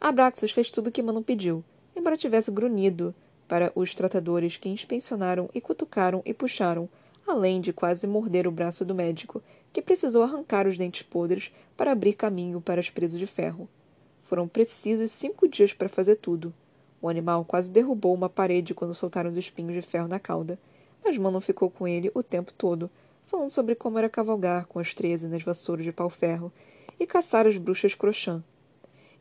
[0.00, 1.62] Abraxas fez tudo o que Manon pediu,
[1.94, 3.14] embora tivesse grunhido
[3.46, 6.88] para os tratadores que inspecionaram e cutucaram e puxaram,
[7.26, 9.40] além de quase morder o braço do médico,
[9.72, 13.68] que precisou arrancar os dentes podres para abrir caminho para as presas de ferro.
[14.24, 16.52] Foram precisos cinco dias para fazer tudo.
[17.00, 20.58] O animal quase derrubou uma parede quando soltaram os espinhos de ferro na cauda,
[21.04, 22.90] mas Manon ficou com ele o tempo todo,
[23.28, 26.50] falando sobre como era cavalgar com as treze nas vassouras de pau-ferro
[26.98, 28.42] e caçar as bruxas crochã.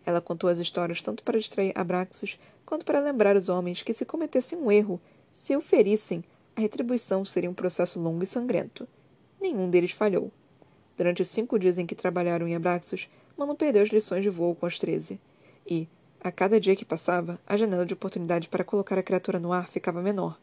[0.06, 4.06] Ela contou as histórias tanto para distrair Abraxos quanto para lembrar os homens que, se
[4.06, 5.00] cometessem um erro,
[5.34, 6.24] se o ferissem,
[6.56, 8.88] a retribuição seria um processo longo e sangrento.
[9.40, 10.32] Nenhum deles falhou.
[10.96, 14.56] Durante os cinco dias em que trabalharam em Abraxos, Manon perdeu as lições de voo
[14.56, 15.20] com as treze.
[15.70, 15.88] E,
[16.22, 19.68] a cada dia que passava, a janela de oportunidade para colocar a criatura no ar
[19.70, 20.40] ficava menor.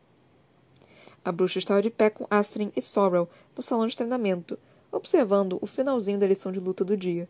[1.24, 4.58] A bruxa estava de pé com Astrid e Sorrel no salão de treinamento,
[4.92, 7.28] observando o finalzinho da lição de luta do dia.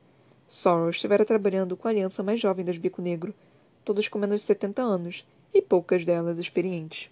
[0.48, 3.32] Sorrel estivera trabalhando com a aliança mais jovem das Bico Negro,
[3.84, 7.08] todas com menos de setenta anos, e poucas delas experientes.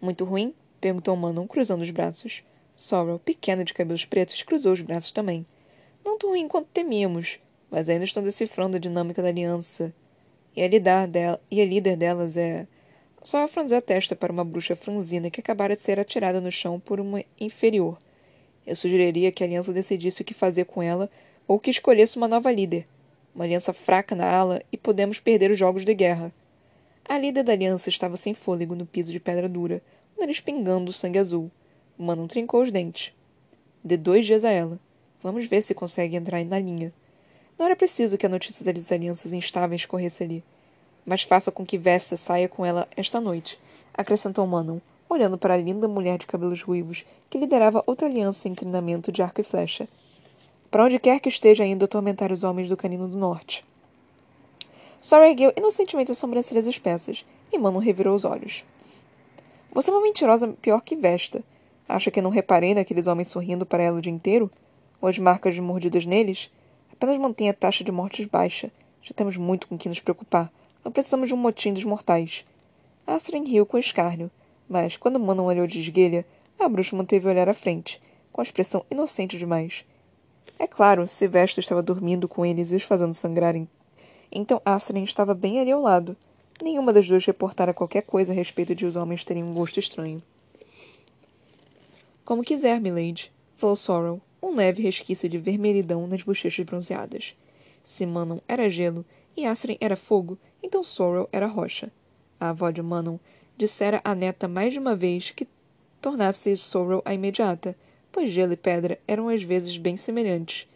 [0.00, 0.54] Muito ruim?
[0.80, 2.42] perguntou Manon, cruzando os braços.
[2.76, 5.44] Sorrel, pequena de cabelos pretos, cruzou os braços também.
[6.04, 7.38] Não tão ruim quanto temíamos,
[7.70, 9.92] mas ainda estão decifrando a dinâmica da aliança.
[10.56, 12.66] E a, dela, e a líder delas é.
[13.28, 16.80] Só franziu a testa para uma bruxa franzina que acabara de ser atirada no chão
[16.80, 18.00] por uma inferior.
[18.66, 21.10] Eu sugeriria que a aliança decidisse o que fazer com ela
[21.46, 22.88] ou que escolhesse uma nova líder.
[23.34, 26.32] Uma aliança fraca na ala e podemos perder os jogos de guerra.
[27.06, 29.82] A líder da aliança estava sem fôlego no piso de pedra dura,
[30.16, 31.50] o nariz pingando sangue azul.
[31.98, 33.12] Manon trincou os dentes.
[33.84, 34.80] Dê dois dias a ela.
[35.22, 36.94] Vamos ver se consegue entrar na linha.
[37.58, 40.42] Não era preciso que a notícia das alianças instáveis corresse ali.
[41.08, 43.58] Mas faça com que Vesta saia com ela esta noite,
[43.94, 48.54] acrescentou Manon, olhando para a linda mulher de cabelos ruivos que liderava outra aliança em
[48.54, 49.88] treinamento de arco e flecha.
[50.70, 53.64] Para onde quer que esteja indo atormentar os homens do canino do norte.
[55.00, 58.62] Sora ergueu inocentemente as sobrancelhas espessas, e Manon revirou os olhos.
[59.72, 61.42] Você é uma mentirosa pior que Vesta.
[61.88, 64.50] Acha que não reparei naqueles homens sorrindo para ela o dia inteiro?
[65.00, 66.50] Ou as marcas de mordidas neles?
[66.92, 68.70] Apenas mantenha a taxa de mortes baixa.
[69.00, 70.52] Já temos muito com que nos preocupar.
[70.88, 72.46] Não precisamos de um motim dos mortais.
[73.06, 74.30] Astrid riu com escárnio,
[74.66, 76.24] mas quando Manon olhou de esguelha,
[76.58, 78.00] a bruxa manteve o olhar à frente,
[78.32, 79.84] com a expressão inocente demais.
[80.58, 83.54] É claro, Silvestre estava dormindo com eles e os fazendo sangrar.
[84.32, 86.16] Então Astrid estava bem ali ao lado.
[86.62, 90.22] Nenhuma das duas reportara qualquer coisa a respeito de os homens terem um gosto estranho.
[92.24, 97.34] Como quiser, milady, falou Sorrel, um leve resquício de vermelhidão nas bochechas bronzeadas.
[97.84, 99.04] Se Manon era gelo
[99.36, 101.90] e Astrid era fogo, então Sorrel era rocha.
[102.40, 103.18] a avó de Manon,
[103.56, 105.46] dissera à neta mais de uma vez que
[106.00, 107.76] tornasse Sorrel a imediata,
[108.12, 110.68] pois gelo e pedra eram às vezes bem semelhantes.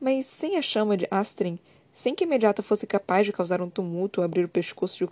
[0.00, 1.58] Mas sem a chama de Astrid,
[1.92, 5.06] sem que a imediata fosse capaz de causar um tumulto ou abrir o pescoço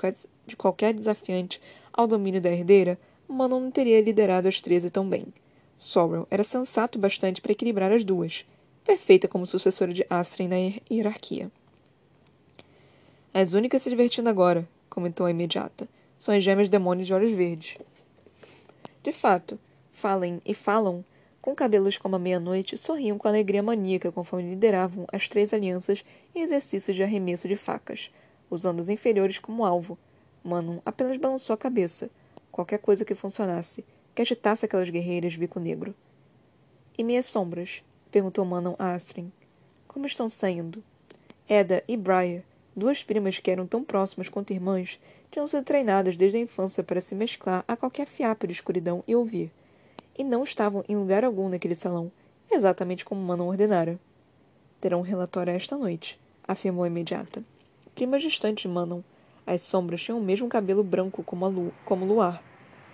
[0.47, 1.61] de qualquer desafiante
[1.93, 2.99] ao domínio da herdeira,
[3.29, 5.27] Manon não teria liderado as treze tão bem.
[5.77, 8.45] Sorrel era sensato bastante para equilibrar as duas,
[8.85, 10.57] perfeita como sucessora de Astrid na
[10.91, 11.51] hierarquia.
[13.33, 17.79] As únicas se divertindo agora, comentou a imediata, são as gêmeas demônios de olhos verdes.
[19.05, 19.57] De fato,
[19.93, 21.05] falem e falam,
[21.41, 26.05] com cabelos como a meia-noite, sorriam com alegria maníaca conforme lideravam as três alianças
[26.35, 28.11] em exercícios de arremesso de facas,
[28.51, 29.97] usando os inferiores como alvo.
[30.43, 32.11] Manon apenas balançou a cabeça.
[32.51, 35.95] Qualquer coisa que funcionasse, que agitasse aquelas guerreiras bico negro.
[36.99, 37.81] E minhas sombras?
[38.11, 39.31] perguntou Manon a Astrid.
[39.87, 40.83] Como estão saindo?
[41.49, 42.43] Eda e Briar,
[42.75, 44.99] duas primas que eram tão próximas quanto irmãs,
[45.31, 49.15] tinham sido treinadas desde a infância para se mesclar a qualquer fiapo de escuridão e
[49.15, 49.51] ouvir.
[50.19, 52.11] E não estavam em lugar algum naquele salão,
[52.51, 53.99] exatamente como Manon ordenara.
[54.81, 57.45] Terão um relatório esta noite, afirmou a imediata.
[57.95, 59.03] Primas distantes de Manon,
[59.47, 62.43] as sombras tinham o mesmo cabelo branco como, lu como luar.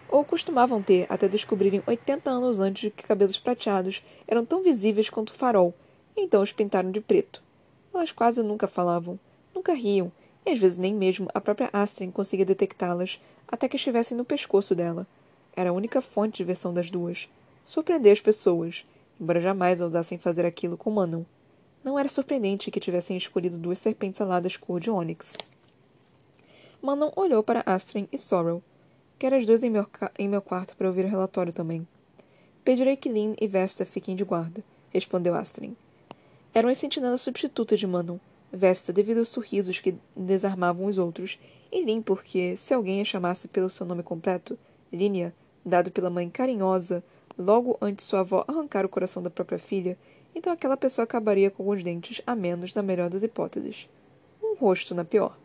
[0.08, 5.30] Ou costumavam ter, até descobrirem 80 anos antes que cabelos prateados eram tão visíveis quanto
[5.30, 5.74] o farol,
[6.16, 7.42] então os pintaram de preto.
[7.92, 9.18] Elas quase nunca falavam,
[9.66, 10.12] nunca riam,
[10.44, 14.76] e às vezes nem mesmo a própria Astrid conseguia detectá-las até que estivessem no pescoço
[14.76, 15.06] dela.
[15.56, 17.28] Era a única fonte de diversão das duas.
[17.64, 18.86] Surpreender as pessoas,
[19.20, 21.24] embora jamais ousassem fazer aquilo com Manon.
[21.82, 25.36] Não era surpreendente que tivessem escolhido duas serpentes aladas cor de ônix.
[26.80, 28.62] Manon olhou para Astrid e Sorrel.
[29.18, 29.86] Quero as duas em meu,
[30.16, 31.86] em meu quarto para ouvir o relatório também.
[32.64, 34.62] Pedirei que Lynn e Vesta fiquem de guarda,
[34.92, 35.74] respondeu Astrid.
[36.54, 38.18] Eram as sentinelas substitutas de Manon,
[38.56, 41.38] Vesta devido aos sorrisos que desarmavam os outros,
[41.70, 44.58] e Lin porque, se alguém a chamasse pelo seu nome completo,
[44.90, 47.04] Línia, dado pela mãe carinhosa,
[47.36, 49.98] logo antes sua avó arrancar o coração da própria filha,
[50.34, 53.90] então aquela pessoa acabaria com os dentes a menos na melhor das hipóteses.
[54.42, 55.36] Um rosto na pior.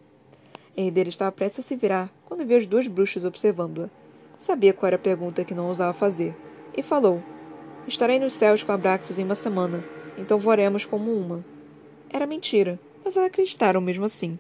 [0.78, 3.90] A herdeira estava prestes a se virar quando viu as duas bruxas observando-a.
[4.38, 6.34] Sabia qual era a pergunta que não ousava fazer,
[6.78, 7.22] e falou:
[7.86, 9.84] Estarei nos céus com Abraxos em uma semana,
[10.18, 11.44] então voaremos como uma.
[12.10, 14.38] Era mentira mas elas acreditaram mesmo assim.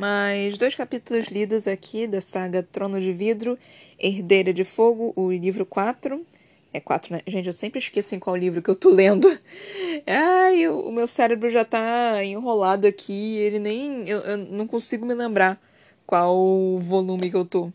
[0.00, 3.58] Mais dois capítulos lidos aqui da saga Trono de Vidro,
[3.98, 6.24] Herdeira de Fogo, o livro 4.
[6.72, 7.20] É 4, né?
[7.26, 9.28] Gente, eu sempre esqueço em qual livro que eu tô lendo.
[10.06, 14.08] Ai, o meu cérebro já tá enrolado aqui, ele nem.
[14.08, 15.60] Eu, eu não consigo me lembrar
[16.06, 17.70] qual volume que eu tô.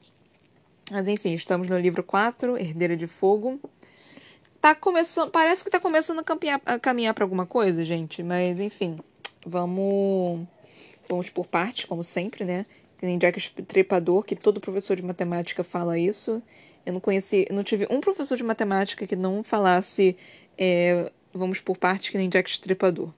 [0.91, 3.59] Mas enfim, estamos no livro 4, Herdeira de Fogo
[4.65, 5.29] tá começando.
[5.29, 8.23] Parece que tá começando a caminhar, a caminhar para alguma coisa, gente.
[8.23, 8.97] Mas, enfim.
[9.45, 10.47] Vamos.
[11.07, 12.65] Vamos por partes, como sempre, né?
[12.97, 16.41] Tem Jack Trepador, que todo professor de matemática fala isso.
[16.83, 17.45] Eu não conheci.
[17.47, 20.17] Eu não tive um professor de matemática que não falasse.
[20.57, 23.13] É, vamos por partes, que nem Jack Trepador.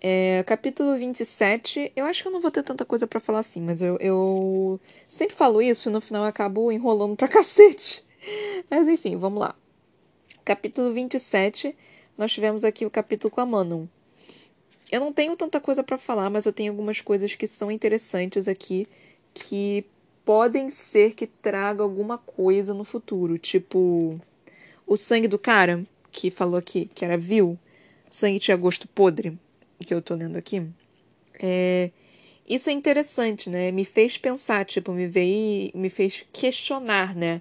[0.00, 3.62] É, capítulo 27, eu acho que eu não vou ter tanta coisa para falar assim,
[3.62, 8.04] mas eu, eu sempre falo isso e no final eu acabo enrolando pra cacete.
[8.70, 9.56] Mas enfim, vamos lá.
[10.44, 11.74] Capítulo 27,
[12.18, 13.86] nós tivemos aqui o capítulo com a Manon.
[14.92, 18.46] Eu não tenho tanta coisa para falar, mas eu tenho algumas coisas que são interessantes
[18.46, 18.86] aqui
[19.32, 19.86] que
[20.22, 24.20] podem ser que traga alguma coisa no futuro, tipo
[24.86, 25.82] o sangue do cara
[26.12, 27.58] que falou aqui, que era vil,
[28.10, 29.38] o sangue tinha gosto podre,
[29.80, 30.62] que eu tô lendo aqui.
[31.40, 31.90] É,
[32.46, 33.70] isso é interessante, né?
[33.70, 37.40] Me fez pensar, tipo, me veio, me fez questionar, né?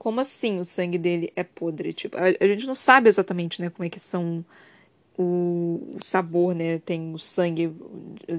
[0.00, 1.92] Como assim o sangue dele é podre?
[1.92, 4.42] Tipo, a, a gente não sabe exatamente, né, como é que são
[5.18, 6.78] o, sabor, né?
[6.78, 7.70] Tem o sangue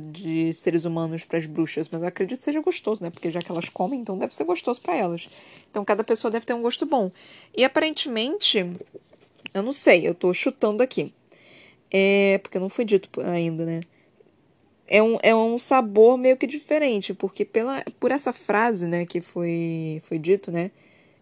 [0.10, 3.12] de seres humanos para as bruxas, mas eu acredito que seja gostoso, né?
[3.12, 5.30] Porque já que elas comem, então deve ser gostoso para elas.
[5.70, 7.12] Então cada pessoa deve ter um gosto bom.
[7.56, 8.66] E aparentemente,
[9.54, 11.14] eu não sei, eu tô chutando aqui.
[11.92, 13.82] É, porque não foi dito ainda, né?
[14.88, 19.22] É um, é um sabor meio que diferente, porque pela, por essa frase, né, que
[19.22, 20.72] foi, foi dito, né?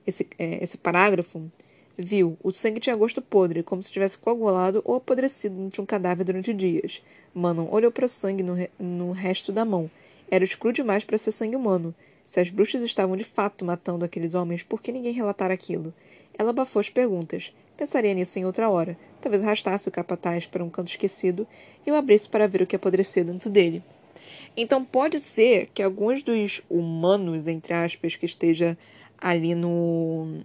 [0.09, 1.49] Esse, é, esse parágrafo,
[1.97, 6.23] viu o sangue tinha gosto podre, como se tivesse coagulado ou apodrecido de um cadáver
[6.23, 7.01] durante dias.
[7.33, 9.89] Manon olhou para o sangue no, re no resto da mão.
[10.31, 11.93] Era escuro demais para ser sangue humano.
[12.25, 15.93] Se as bruxas estavam de fato matando aqueles homens, por que ninguém relatara aquilo?
[16.37, 17.53] Ela abafou as perguntas.
[17.75, 18.97] Pensaria nisso em outra hora.
[19.19, 21.47] Talvez arrastasse o capataz para um canto esquecido
[21.85, 23.83] e o abrisse para ver o que apodreceu dentro dele.
[24.55, 28.77] Então pode ser que alguns dos humanos, entre aspas, que esteja
[29.19, 30.41] ali no,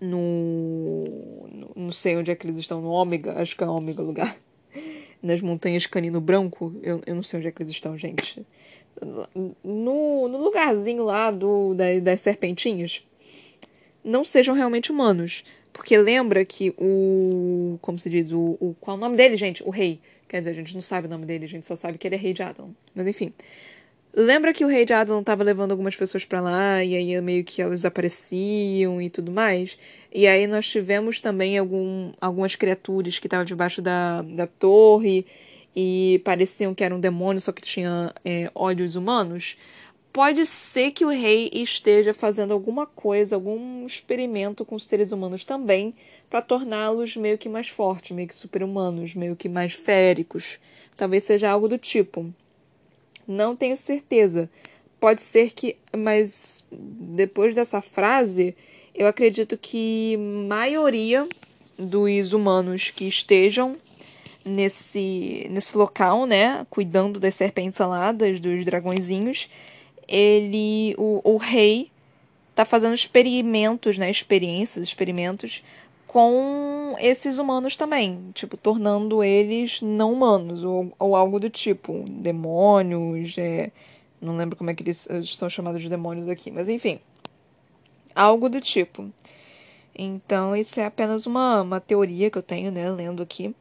[0.00, 1.48] no.
[1.74, 4.36] Não sei onde é que eles estão, no Ômega, acho que é Ômega lugar.
[5.22, 6.74] nas montanhas Canino Branco.
[6.82, 8.46] Eu, eu não sei onde é que eles estão, gente.
[9.64, 13.06] No, no lugarzinho lá do, da, das serpentinhas.
[14.04, 15.44] Não sejam realmente humanos.
[15.72, 17.78] Porque lembra que o.
[17.80, 18.32] Como se diz?
[18.32, 19.62] O, o, qual é o nome dele, gente?
[19.62, 20.00] O rei.
[20.28, 22.16] Quer dizer, a gente não sabe o nome dele, a gente só sabe que ele
[22.16, 22.74] é rei de Adam.
[22.94, 23.32] Mas enfim.
[24.14, 27.44] Lembra que o rei de Adam estava levando algumas pessoas para lá e aí meio
[27.44, 29.78] que elas desapareciam e tudo mais?
[30.12, 35.26] E aí nós tivemos também algum, algumas criaturas que estavam debaixo da, da torre
[35.76, 39.56] e pareciam que eram demônios, só que tinham é, olhos humanos.
[40.12, 45.44] Pode ser que o rei esteja fazendo alguma coisa, algum experimento com os seres humanos
[45.44, 45.94] também,
[46.28, 50.58] para torná-los meio que mais fortes, meio que super-humanos, meio que mais féricos.
[50.96, 52.34] Talvez seja algo do tipo.
[53.28, 54.48] Não tenho certeza.
[54.98, 58.56] Pode ser que, mas depois dessa frase,
[58.94, 60.16] eu acredito que
[60.48, 61.28] maioria
[61.78, 63.76] dos humanos que estejam
[64.44, 69.48] nesse nesse local, né, cuidando das serpentes aladas, dos dragõezinhos,
[70.08, 71.90] ele o, o rei
[72.54, 75.62] tá fazendo experimentos, né, experiências, experimentos
[76.08, 83.36] com esses humanos também, tipo, tornando eles não humanos, ou, ou algo do tipo, demônios,
[83.36, 83.70] é,
[84.20, 86.98] não lembro como é que eles estão chamados de demônios aqui, mas enfim,
[88.14, 89.12] algo do tipo.
[89.94, 93.54] Então, isso é apenas uma, uma teoria que eu tenho, né, lendo aqui,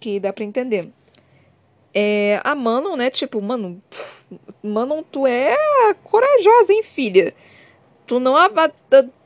[0.00, 0.88] que dá para entender.
[1.92, 3.82] É, a Manon, né, tipo, mano,
[4.62, 5.56] Manon, tu é
[6.04, 7.34] corajosa, hein, filha?
[8.06, 8.72] Tu não, aba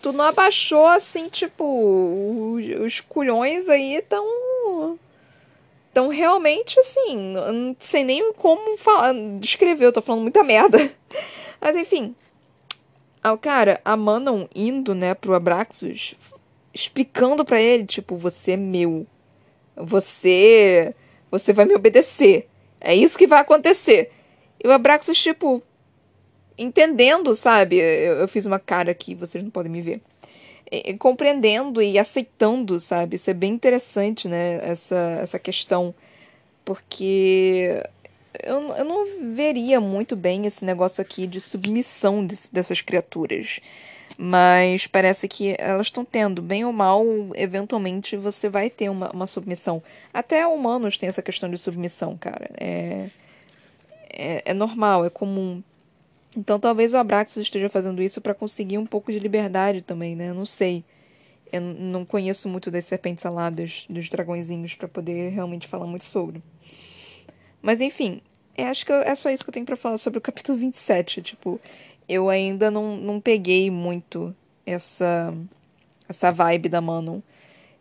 [0.00, 4.98] tu não abaixou assim, tipo, os, os culhões aí estão.
[5.90, 10.78] Então, realmente, assim, não sei nem como falar, descrever, eu tô falando muita merda.
[11.60, 12.14] Mas, enfim.
[13.22, 16.14] Ah, cara, a Manon indo, né, pro Abraxos,
[16.72, 19.06] explicando para ele, tipo, você é meu.
[19.76, 20.94] Você.
[21.30, 22.48] Você vai me obedecer.
[22.80, 24.10] É isso que vai acontecer.
[24.62, 25.62] E o Abraxos, tipo,
[26.58, 27.76] entendendo, sabe?
[27.76, 30.00] Eu, eu fiz uma cara aqui, vocês não podem me ver.
[30.70, 33.16] E, compreendendo e aceitando, sabe?
[33.16, 34.60] Isso é bem interessante, né?
[34.62, 35.94] Essa, essa questão.
[36.64, 37.82] Porque
[38.42, 43.60] eu, eu não veria muito bem esse negócio aqui de submissão dessas criaturas.
[44.18, 49.26] Mas parece que elas estão tendo, bem ou mal, eventualmente você vai ter uma, uma
[49.26, 49.82] submissão.
[50.12, 52.50] Até humanos têm essa questão de submissão, cara.
[52.58, 53.08] É,
[54.10, 55.62] é, é normal, é comum.
[56.36, 60.30] Então talvez o Abraxas esteja fazendo isso para conseguir um pouco de liberdade também, né?
[60.30, 60.84] Eu não sei.
[61.52, 66.40] Eu não conheço muito das serpentes aladas, dos dragõezinhos, para poder realmente falar muito sobre.
[67.60, 68.20] Mas enfim,
[68.56, 71.22] é, acho que é só isso que eu tenho para falar sobre o capítulo 27.
[71.22, 71.60] Tipo,
[72.08, 75.34] eu ainda não, não peguei muito essa,
[76.08, 77.20] essa vibe da Manon.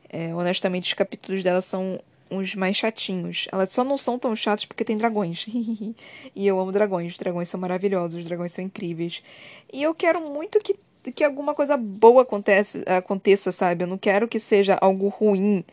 [0.10, 3.48] É, honestamente, os capítulos dela são uns mais chatinhos.
[3.52, 5.46] Elas só não são tão chatas porque tem dragões.
[6.36, 7.12] e eu amo dragões.
[7.12, 9.24] Os dragões são maravilhosos, os dragões são incríveis.
[9.72, 10.76] E eu quero muito que,
[11.14, 13.84] que alguma coisa boa acontece, aconteça, sabe?
[13.84, 15.64] Eu não quero que seja algo ruim.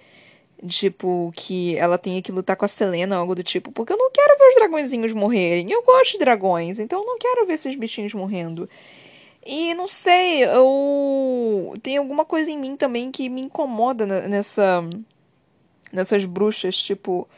[0.67, 3.71] Tipo, que ela tenha que lutar com a Selena, algo do tipo.
[3.73, 5.71] Porque eu não quero ver os dragõezinhos morrerem.
[5.71, 8.69] Eu gosto de dragões, então eu não quero ver esses bichinhos morrendo.
[9.45, 11.75] E não sei, eu.
[11.83, 14.83] Tem alguma coisa em mim também que me incomoda nessa
[15.97, 17.29] nessas bruxas, tipo.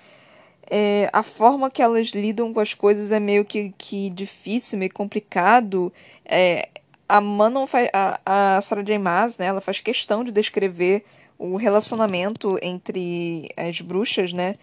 [0.71, 4.93] É, a forma que elas lidam com as coisas é meio que, que difícil, meio
[4.93, 5.91] complicado.
[6.27, 6.69] É,
[7.09, 8.99] a Manon a, a Sarah J.
[8.99, 11.05] Maas, né, ela faz questão de descrever
[11.39, 14.57] o relacionamento entre as bruxas, né?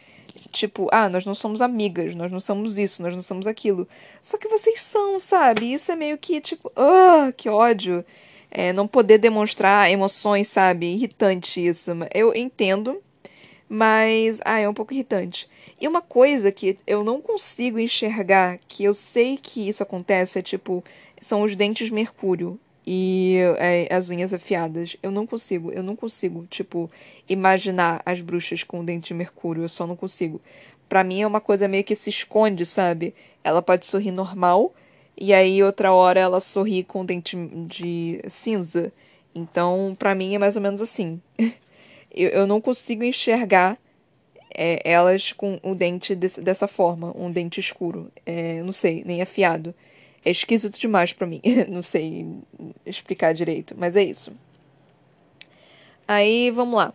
[0.52, 3.88] Tipo, ah, nós não somos amigas, nós não somos isso, nós não somos aquilo.
[4.22, 5.74] Só que vocês são, sabe?
[5.74, 8.06] Isso é meio que tipo, ah, oh, que ódio.
[8.52, 10.93] É, não poder demonstrar emoções, sabe?
[10.93, 11.91] Irritante isso.
[12.14, 13.02] Eu entendo
[13.76, 15.49] mas, ah, é um pouco irritante.
[15.80, 20.41] E uma coisa que eu não consigo enxergar, que eu sei que isso acontece, é
[20.41, 20.82] tipo,
[21.21, 22.57] são os dentes mercúrio
[22.88, 24.95] e é, as unhas afiadas.
[25.03, 26.89] Eu não consigo, eu não consigo, tipo,
[27.28, 30.39] imaginar as bruxas com dente de mercúrio, eu só não consigo.
[30.88, 33.13] Pra mim é uma coisa meio que se esconde, sabe?
[33.43, 34.73] Ela pode sorrir normal,
[35.17, 37.36] e aí outra hora ela sorri com dente
[37.67, 38.93] de cinza.
[39.34, 41.19] Então, pra mim é mais ou menos assim.
[42.16, 43.78] eu, eu não consigo enxergar
[44.53, 48.11] é, elas com o dente dessa forma, um dente escuro.
[48.26, 49.76] É, não sei, nem afiado.
[50.24, 51.41] É esquisito demais para mim.
[51.68, 52.26] não sei
[52.86, 54.32] explicar direito, mas é isso.
[56.07, 56.93] Aí, vamos lá.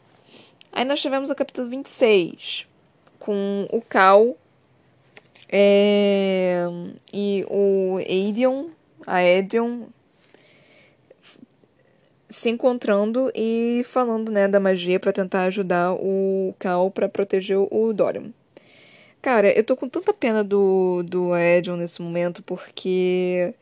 [0.73, 2.67] Aí nós tivemos o capítulo 26,
[3.19, 4.37] com o Cal
[5.49, 6.65] é,
[7.13, 8.69] e o Aidion,
[9.05, 9.87] a Edion,
[12.31, 17.93] se encontrando e falando, né, da magia para tentar ajudar o Cal para proteger o
[17.93, 18.33] Dorian.
[19.21, 23.55] Cara, eu tô com tanta pena do, do Edion nesse momento, porque.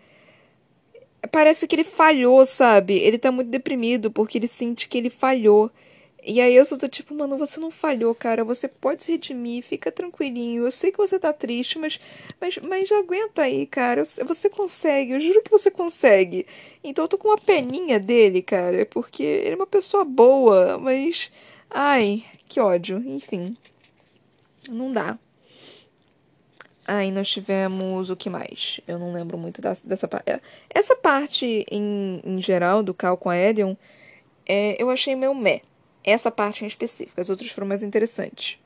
[1.33, 2.95] Parece que ele falhou, sabe?
[2.95, 5.71] Ele tá muito deprimido porque ele sente que ele falhou.
[6.31, 8.45] E aí eu só tô tipo, mano, você não falhou, cara.
[8.45, 10.67] Você pode se redimir, fica tranquilinho.
[10.67, 11.99] Eu sei que você tá triste, mas,
[12.39, 14.05] mas, mas aguenta aí, cara.
[14.05, 16.47] Você consegue, eu juro que você consegue.
[16.85, 21.33] Então eu tô com uma peninha dele, cara, porque ele é uma pessoa boa, mas.
[21.71, 22.99] Ai, que ódio.
[23.07, 23.57] Enfim.
[24.69, 25.19] Não dá.
[26.87, 28.81] Aí nós tivemos o que mais?
[28.87, 30.31] Eu não lembro muito dessa, dessa parte.
[30.31, 33.75] É, essa parte, em, em geral, do Cal com a Edion,
[34.47, 35.63] é, eu achei meio meh.
[36.09, 37.21] Essa parte em específico.
[37.21, 38.59] As outras foram mais interessantes.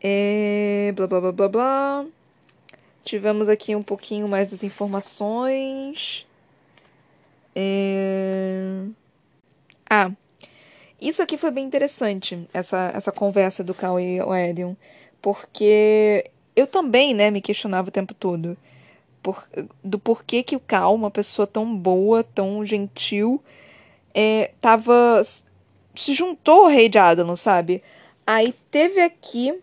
[0.00, 2.06] É, blá blá blá blá blá.
[3.04, 6.26] Tivemos aqui um pouquinho mais das informações.
[7.54, 8.84] É...
[9.88, 10.12] Ah,
[11.00, 14.74] isso aqui foi bem interessante, essa, essa conversa do Cal e o Edion.
[15.20, 18.56] Porque eu também, né, me questionava o tempo todo
[19.22, 19.46] por,
[19.84, 23.42] do porquê que o Cal, uma pessoa tão boa, tão gentil,
[24.14, 25.22] é, tava
[25.94, 27.82] se juntou ao rei de Adalon, sabe?
[28.26, 29.60] Aí teve aqui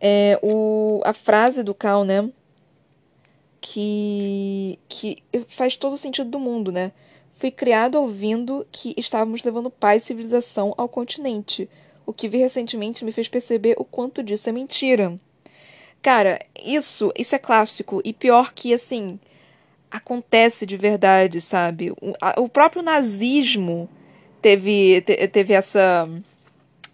[0.00, 2.30] é, o, a frase do Cal, né?
[3.60, 6.92] Que, que faz todo o sentido do mundo, né?
[7.38, 11.68] Fui criado ouvindo que estávamos levando paz e civilização ao continente.
[12.04, 15.18] O que vi recentemente me fez perceber o quanto disso é mentira.
[16.00, 18.00] Cara, isso, isso é clássico.
[18.04, 19.20] E pior que, assim,
[19.90, 21.90] acontece de verdade, sabe?
[22.00, 23.88] O, a, o próprio nazismo
[24.40, 26.08] teve, te, teve essa,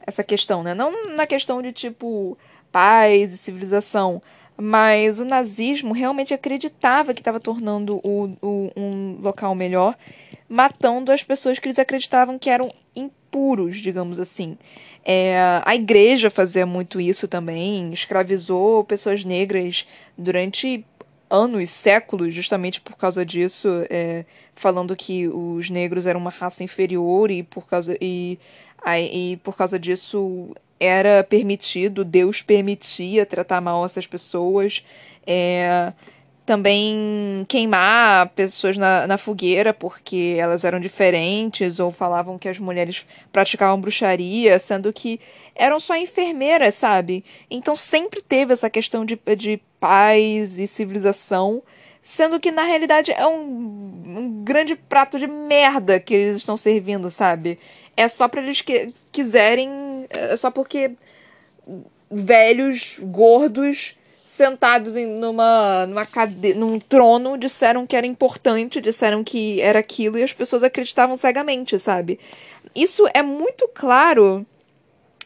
[0.07, 0.75] essa questão, né?
[0.75, 2.37] Não na questão de, tipo,
[2.71, 4.23] paz e civilização,
[4.57, 9.97] mas o nazismo realmente acreditava que estava tornando o, o, um local melhor,
[10.49, 14.57] matando as pessoas que eles acreditavam que eram impuros, digamos assim.
[15.05, 19.87] É, a igreja fazia muito isso também, escravizou pessoas negras
[20.17, 20.85] durante
[21.31, 27.31] anos, séculos, justamente por causa disso, é, falando que os negros eram uma raça inferior
[27.31, 28.39] e por causa, e,
[29.13, 34.85] e por causa disso era permitido, Deus permitia tratar mal essas pessoas.
[35.27, 35.93] É,
[36.45, 43.07] também queimar pessoas na, na fogueira porque elas eram diferentes ou falavam que as mulheres
[43.33, 45.19] praticavam bruxaria, sendo que
[45.55, 47.25] eram só enfermeiras, sabe?
[47.51, 51.63] Então sempre teve essa questão de, de paz e civilização,
[52.03, 57.11] sendo que na realidade é um, um grande prato de merda que eles estão servindo,
[57.11, 57.59] sabe?
[57.97, 59.71] É só para eles que quiserem,
[60.11, 60.93] é só porque
[62.11, 63.97] velhos, gordos
[64.35, 66.55] sentados em numa, numa cade...
[66.55, 71.79] num trono, disseram que era importante, disseram que era aquilo e as pessoas acreditavam cegamente,
[71.79, 72.19] sabe?
[72.75, 74.45] Isso é muito claro,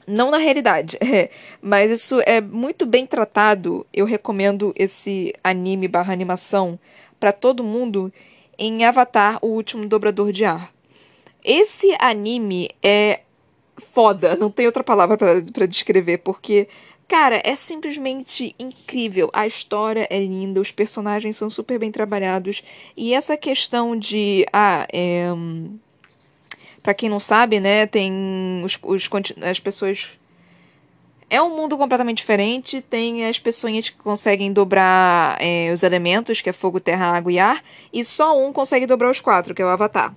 [0.07, 1.31] não na realidade, é,
[1.63, 3.87] mas isso é muito bem tratado.
[3.95, 6.79] Eu recomendo esse anime barra animação
[7.19, 8.13] para todo mundo
[8.59, 10.71] em Avatar, o último dobrador de ar.
[11.43, 13.21] Esse anime é
[13.79, 16.69] foda, não tem outra palavra para descrever, porque
[17.09, 19.31] Cara, é simplesmente incrível.
[19.33, 22.63] A história é linda, os personagens são super bem trabalhados.
[22.95, 24.47] E essa questão de.
[24.53, 25.29] Ah, é.
[26.83, 29.09] Pra quem não sabe, né, tem os, os,
[29.43, 30.09] as pessoas.
[31.31, 32.83] É um mundo completamente diferente.
[32.83, 37.39] Tem as pessoas que conseguem dobrar é, os elementos, que é fogo, terra, água e
[37.39, 37.65] ar.
[37.91, 40.15] E só um consegue dobrar os quatro, que é o Avatar.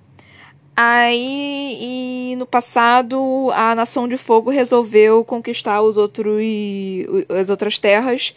[0.84, 6.42] Aí, no passado, a Nação de Fogo resolveu conquistar os outros,
[7.30, 8.34] as outras terras.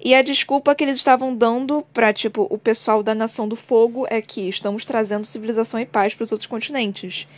[0.00, 4.04] E a desculpa que eles estavam dando para tipo o pessoal da Nação do Fogo
[4.10, 7.28] é que estamos trazendo civilização e paz para os outros continentes.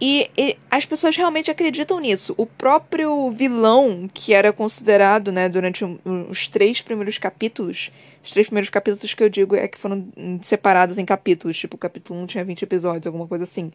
[0.00, 2.34] E, e, as pessoas realmente acreditam nisso.
[2.38, 7.90] O próprio vilão, que era considerado, né, durante os três primeiros capítulos,
[8.24, 10.08] os três primeiros capítulos que eu digo é que foram
[10.42, 13.70] separados em capítulos, tipo, o capítulo 1 tinha 20 episódios, alguma coisa assim.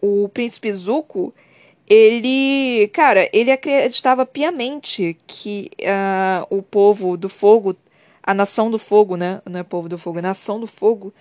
[0.00, 1.34] O príncipe Zuko,
[1.88, 7.74] ele, cara, ele acreditava piamente que uh, o povo do fogo,
[8.22, 11.12] a nação do fogo, né, não é povo do fogo, é nação do fogo,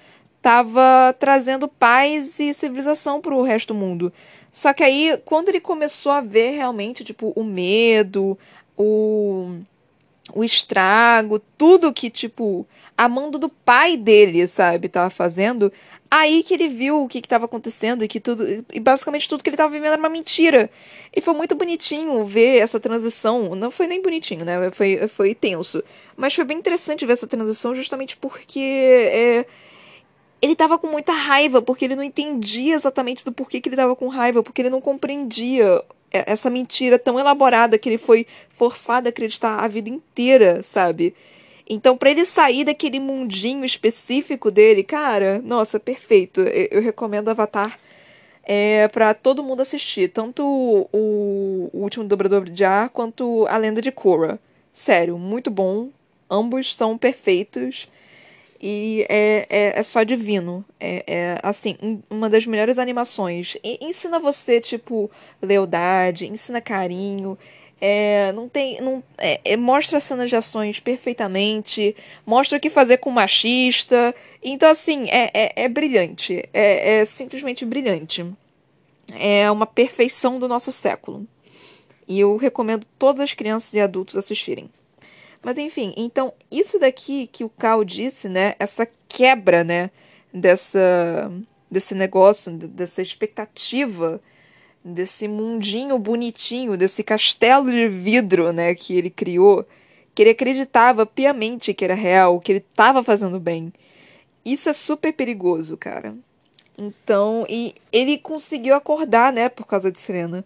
[0.47, 4.13] estava trazendo paz e civilização para o resto do mundo.
[4.49, 8.39] Só que aí, quando ele começou a ver realmente, tipo, o medo,
[8.77, 9.57] o,
[10.33, 12.65] o estrago, tudo que, tipo,
[12.97, 15.69] a mando do pai dele, sabe, tava fazendo,
[16.09, 18.47] aí que ele viu o que estava acontecendo e que tudo.
[18.73, 20.69] E basicamente tudo que ele estava vivendo era uma mentira.
[21.13, 23.53] E foi muito bonitinho ver essa transição.
[23.53, 24.71] Não foi nem bonitinho, né?
[24.71, 25.83] Foi, foi tenso.
[26.15, 28.59] Mas foi bem interessante ver essa transição justamente porque.
[28.61, 29.45] É,
[30.41, 33.95] ele tava com muita raiva, porque ele não entendia exatamente do porquê que ele tava
[33.95, 39.09] com raiva, porque ele não compreendia essa mentira tão elaborada que ele foi forçado a
[39.09, 41.13] acreditar a vida inteira, sabe?
[41.69, 46.41] Então, para ele sair daquele mundinho específico dele, cara, nossa, perfeito.
[46.41, 47.77] Eu, recomendo Avatar
[48.43, 53.81] é, para todo mundo assistir, tanto o, o último dobrador de ar quanto a lenda
[53.81, 54.39] de Korra.
[54.71, 55.89] Sério, muito bom.
[56.29, 57.89] Ambos são perfeitos
[58.61, 60.65] e é, é, é só divino.
[60.79, 61.77] É, é, assim,
[62.09, 63.57] uma das melhores animações.
[63.63, 65.09] E, ensina você, tipo,
[65.41, 67.37] lealdade, ensina carinho.
[67.79, 68.81] É, não tem.
[68.81, 71.95] Não, é, é, mostra cenas de ações perfeitamente.
[72.25, 74.15] Mostra o que fazer com machista.
[74.43, 76.43] Então, assim, é, é, é brilhante.
[76.53, 78.25] É, é simplesmente brilhante.
[79.13, 81.25] É uma perfeição do nosso século.
[82.07, 84.69] E eu recomendo todas as crianças e adultos assistirem.
[85.47, 89.89] Mas enfim, então isso daqui que o Cal disse, né, essa quebra, né,
[90.33, 91.31] dessa
[91.71, 94.19] desse negócio, dessa expectativa,
[94.83, 99.65] desse mundinho bonitinho, desse castelo de vidro, né, que ele criou,
[100.13, 103.71] que ele acreditava piamente que era real, que ele estava fazendo bem.
[104.43, 106.13] Isso é super perigoso, cara.
[106.77, 110.43] Então, e ele conseguiu acordar, né, por causa de Serena.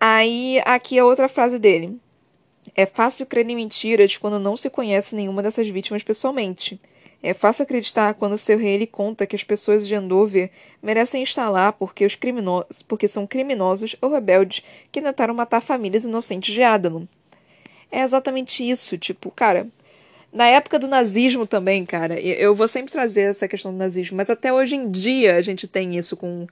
[0.00, 1.96] Aí, aqui a outra frase dele.
[2.74, 6.80] É fácil crer em mentiras quando não se conhece nenhuma dessas vítimas pessoalmente.
[7.22, 10.50] É fácil acreditar quando seu rei lhe conta que as pessoas de Andover
[10.80, 14.62] merecem estar lá porque, os criminosos, porque são criminosos ou rebeldes
[14.92, 17.04] que tentaram matar famílias inocentes de Adalon.
[17.90, 19.66] É exatamente isso, tipo, cara.
[20.32, 24.28] Na época do nazismo também, cara, eu vou sempre trazer essa questão do nazismo, mas
[24.28, 26.46] até hoje em dia a gente tem isso com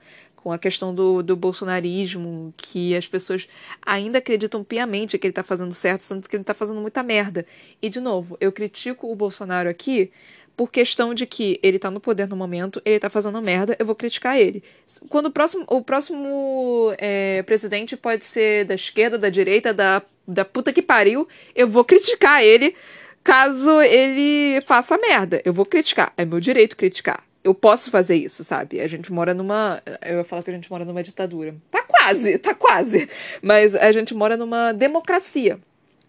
[0.47, 3.49] com a questão do, do bolsonarismo, que as pessoas
[3.85, 7.45] ainda acreditam piamente que ele tá fazendo certo, sendo que ele tá fazendo muita merda.
[7.83, 10.09] E, de novo, eu critico o Bolsonaro aqui
[10.57, 13.85] por questão de que ele tá no poder no momento, ele tá fazendo merda, eu
[13.85, 14.63] vou criticar ele.
[15.09, 20.45] Quando o próximo, o próximo é, presidente pode ser da esquerda, da direita, da, da
[20.45, 21.27] puta que pariu,
[21.57, 22.77] eu vou criticar ele
[23.25, 25.43] caso ele faça merda.
[25.45, 26.13] Eu vou criticar.
[26.17, 28.81] É meu direito criticar eu posso fazer isso, sabe?
[28.81, 29.81] A gente mora numa.
[30.05, 31.55] Eu ia falar que a gente mora numa ditadura.
[31.71, 33.09] Tá quase, tá quase.
[33.41, 35.57] Mas a gente mora numa democracia.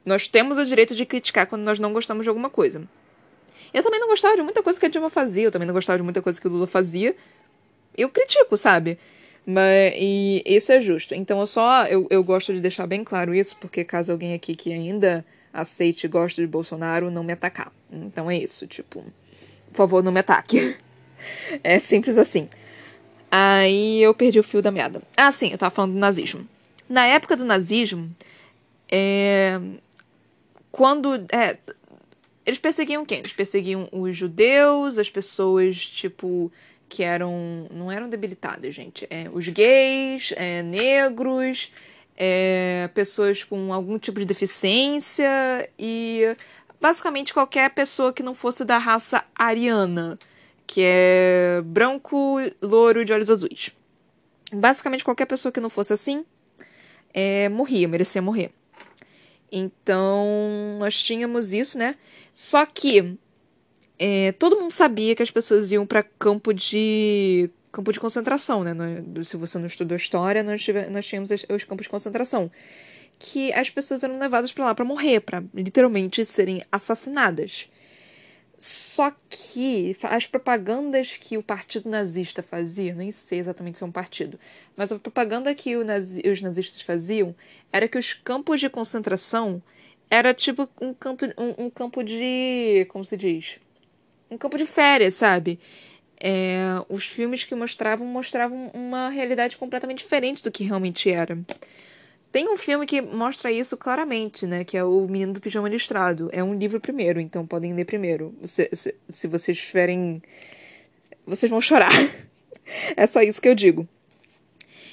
[0.04, 2.82] Nós temos o direito de criticar quando nós não gostamos de alguma coisa.
[3.72, 5.98] Eu também não gostava de muita coisa que a Dilma fazia, eu também não gostava
[5.98, 7.16] de muita coisa que o Lula fazia.
[7.96, 8.98] Eu critico, sabe?
[9.46, 11.14] Mas, e isso é justo.
[11.14, 11.86] Então eu só.
[11.86, 15.24] Eu, eu gosto de deixar bem claro isso, porque caso alguém aqui que ainda
[15.54, 17.72] aceite e goste de Bolsonaro, não me atacar.
[17.92, 19.06] Então é isso, tipo.
[19.72, 20.76] Por favor, não me ataque.
[21.64, 22.50] É simples assim.
[23.30, 25.02] Aí eu perdi o fio da meada.
[25.16, 26.48] Ah, sim, eu tava falando do nazismo.
[26.90, 28.10] Na época do nazismo,
[28.90, 29.60] é...
[30.72, 31.16] quando.
[31.32, 31.58] É...
[32.46, 33.20] Eles perseguiam quem?
[33.20, 36.50] Eles perseguiam os judeus, as pessoas, tipo,
[36.88, 37.68] que eram.
[37.72, 39.06] Não eram debilitadas, gente.
[39.10, 41.72] É, os gays, é, negros,
[42.16, 46.36] é, pessoas com algum tipo de deficiência e
[46.80, 50.18] basicamente qualquer pessoa que não fosse da raça ariana
[50.68, 53.72] que é branco, louro de olhos azuis.
[54.54, 56.26] Basicamente, qualquer pessoa que não fosse assim
[57.14, 58.52] é, morria, merecia morrer.
[59.52, 61.96] Então, nós tínhamos isso, né?
[62.34, 63.18] Só que
[63.98, 68.74] é, todo mundo sabia que as pessoas iam para campo de campo de concentração, né?
[69.24, 72.52] Se você não estudou história, nós, tivemos, nós tínhamos os campos de concentração.
[73.20, 77.70] Que as pessoas eram levadas para lá para morrer, para literalmente serem assassinadas.
[78.58, 83.92] Só que as propagandas que o partido nazista fazia, nem sei exatamente se é um
[83.92, 84.40] partido,
[84.76, 87.36] mas a propaganda que nazi, os nazistas faziam
[87.72, 89.62] era que os campos de concentração
[90.10, 92.86] era tipo um, canto, um, um campo de.
[92.90, 93.60] como se diz?
[94.30, 95.60] Um campo de férias, sabe?
[96.20, 101.38] É, os filmes que mostravam mostravam uma realidade completamente diferente do que realmente era.
[102.38, 104.64] Tem um filme que mostra isso claramente, né?
[104.64, 106.30] Que é O Menino do Pijama Listrado.
[106.32, 108.32] É um livro primeiro, então podem ler primeiro.
[108.44, 110.22] Se, se, se vocês tiverem.
[111.26, 111.90] Vocês vão chorar.
[112.96, 113.88] é só isso que eu digo.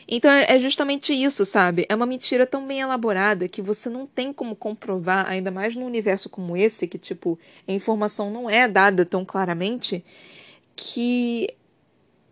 [0.08, 1.84] Então é justamente isso, sabe?
[1.86, 5.84] É uma mentira tão bem elaborada que você não tem como comprovar, ainda mais num
[5.84, 7.38] universo como esse, que, tipo,
[7.68, 10.02] a informação não é dada tão claramente,
[10.74, 11.54] que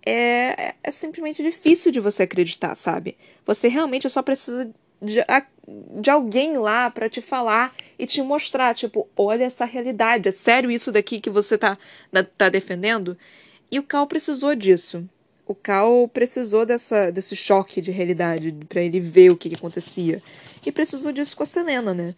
[0.06, 3.14] é, é simplesmente difícil de você acreditar, sabe?
[3.44, 5.20] Você realmente só precisa de,
[6.00, 10.70] de alguém lá para te falar e te mostrar, tipo, olha essa realidade, é sério
[10.70, 11.76] isso daqui que você tá,
[12.38, 13.18] tá defendendo?
[13.70, 15.08] E o Cal precisou disso.
[15.46, 20.22] O Cal precisou dessa, desse choque de realidade para ele ver o que, que, acontecia.
[20.64, 22.14] E precisou disso com a Selena, né?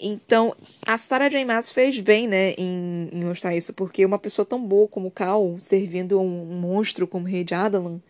[0.00, 0.54] Então,
[0.84, 1.44] a Sarah J.
[1.44, 5.10] Maas fez bem, né, em, em, mostrar isso, porque uma pessoa tão boa como o
[5.10, 8.00] Cal, servindo um, um monstro como o Rei de Adalan,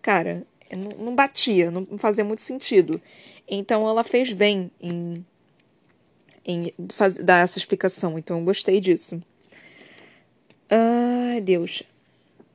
[0.00, 0.46] cara,
[0.76, 3.00] não, batia, não fazia muito sentido.
[3.48, 5.24] Então ela fez bem em,
[6.44, 8.18] em faz, dar essa explicação.
[8.18, 9.22] Então eu gostei disso.
[10.70, 11.82] Ai, Deus.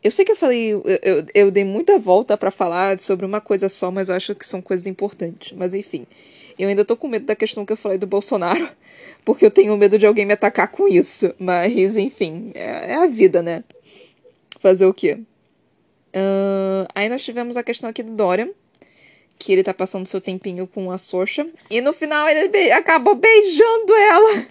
[0.03, 3.41] Eu sei que eu falei, eu, eu, eu dei muita volta para falar sobre uma
[3.41, 5.51] coisa só, mas eu acho que são coisas importantes.
[5.51, 6.05] Mas enfim,
[6.57, 8.70] eu ainda tô com medo da questão que eu falei do Bolsonaro,
[9.26, 11.34] porque eu tenho medo de alguém me atacar com isso.
[11.39, 13.63] Mas enfim, é, é a vida, né?
[14.59, 15.20] Fazer o quê?
[16.18, 18.51] Uh, aí nós tivemos a questão aqui do Dória,
[19.38, 23.13] que ele tá passando seu tempinho com a Sorcha, e no final ele be acabou
[23.13, 24.47] beijando ela.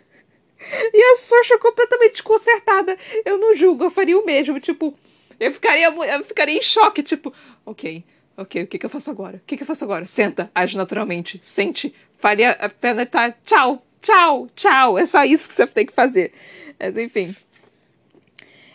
[0.92, 2.96] E a Sorcha completamente desconcertada.
[3.24, 4.58] Eu não julgo, eu faria o mesmo.
[4.58, 4.94] Tipo,
[5.38, 7.32] eu ficaria, eu ficaria em choque, tipo,
[7.64, 8.02] ok,
[8.36, 9.36] ok, o que, que eu faço agora?
[9.36, 10.06] O que, que eu faço agora?
[10.06, 14.98] Senta, age naturalmente, sente, faria a pena estar, tá, tchau, tchau, tchau.
[14.98, 16.32] É só isso que você tem que fazer.
[16.78, 17.34] Mas enfim.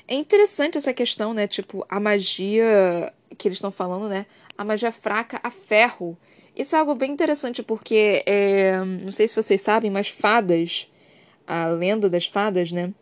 [0.07, 1.47] É interessante essa questão, né?
[1.47, 4.25] Tipo, a magia que eles estão falando, né?
[4.57, 6.17] A magia fraca a ferro.
[6.55, 10.87] Isso é algo bem interessante porque, é, não sei se vocês sabem, mas fadas,
[11.47, 12.93] a lenda das fadas, né?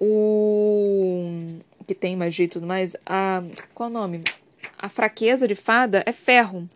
[0.00, 1.40] O
[1.86, 3.42] que tem magia e tudo mais, a
[3.74, 4.24] qual é o nome?
[4.78, 6.68] A fraqueza de fada é ferro.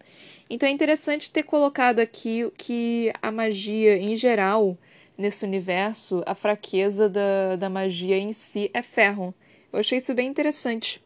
[0.48, 4.78] Então é interessante ter colocado aqui que a magia em geral
[5.18, 9.34] nesse universo, a fraqueza da, da magia em si é ferro.
[9.72, 11.02] Eu achei isso bem interessante.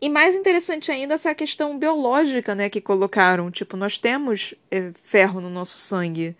[0.00, 3.50] E mais interessante ainda essa questão biológica, né, que colocaram.
[3.50, 6.34] Tipo, nós temos é, ferro no nosso sangue.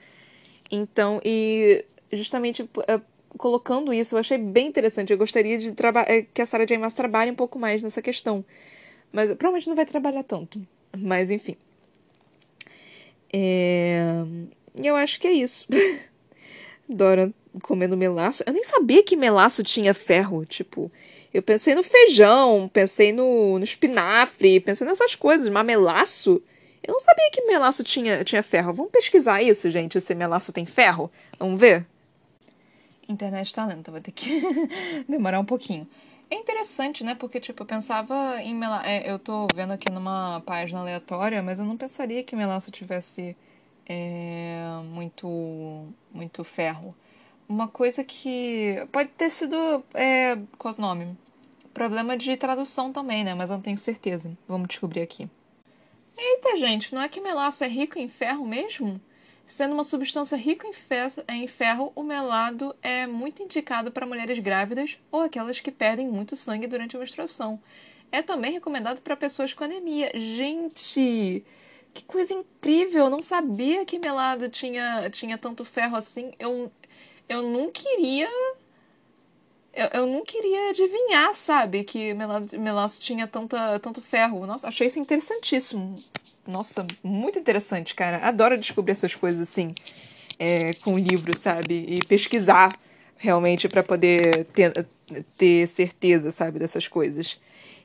[0.71, 2.99] Então, e justamente é,
[3.37, 5.13] colocando isso, eu achei bem interessante.
[5.13, 5.75] Eu gostaria de
[6.07, 6.79] é, que a Sarah J.
[6.79, 8.43] Maas trabalhe um pouco mais nessa questão.
[9.13, 10.67] Mas provavelmente não vai trabalhar tanto.
[10.97, 11.57] Mas enfim.
[13.33, 14.25] É...
[14.75, 15.67] Eu acho que é isso.
[16.89, 18.43] Dora comendo melaço.
[18.47, 20.45] Eu nem sabia que melaço tinha ferro.
[20.45, 20.91] Tipo,
[21.33, 25.49] eu pensei no feijão, pensei no, no espinafre, pensei nessas coisas.
[25.49, 26.43] Mas melaço?
[26.83, 28.73] Eu não sabia que melaço tinha, tinha ferro.
[28.73, 31.11] Vamos pesquisar isso, gente, se melaço tem ferro?
[31.39, 31.87] Vamos ver?
[33.09, 34.41] Internet tá lenta, vai ter que
[35.09, 35.87] demorar um pouquinho.
[36.31, 37.17] É interessante, né?
[37.17, 38.87] Porque, tipo, eu pensava em melaço.
[38.87, 43.37] É, eu tô vendo aqui numa página aleatória, mas eu não pensaria que melaço tivesse
[43.93, 46.95] é, muito, muito ferro.
[47.49, 49.85] Uma coisa que pode ter sido.
[49.93, 51.19] É, qual o nome?
[51.75, 53.35] Problema de tradução também, né?
[53.35, 54.31] Mas eu não tenho certeza.
[54.47, 55.29] Vamos descobrir aqui.
[56.17, 59.01] Eita, gente, não é que melaço é rico em ferro mesmo?
[59.45, 60.69] Sendo uma substância rica
[61.29, 66.37] em ferro, o melado é muito indicado para mulheres grávidas ou aquelas que perdem muito
[66.37, 67.61] sangue durante a menstruação.
[68.13, 70.13] É também recomendado para pessoas com anemia.
[70.15, 71.45] Gente,
[71.93, 73.05] que coisa incrível!
[73.05, 76.33] Eu não sabia que melado tinha, tinha tanto ferro assim.
[76.39, 76.71] Eu,
[77.29, 78.29] eu não queria.
[79.73, 84.47] Eu, eu não queria adivinhar, sabe, que melado, melaço tinha tanta, tanto ferro.
[84.47, 86.03] Nossa, achei isso interessantíssimo.
[86.47, 88.19] Nossa, muito interessante, cara.
[88.27, 89.75] Adoro descobrir essas coisas assim,
[90.39, 91.85] é, com livro, sabe?
[91.89, 92.77] E pesquisar
[93.17, 94.87] realmente para poder ter,
[95.37, 97.39] ter certeza, sabe, dessas coisas.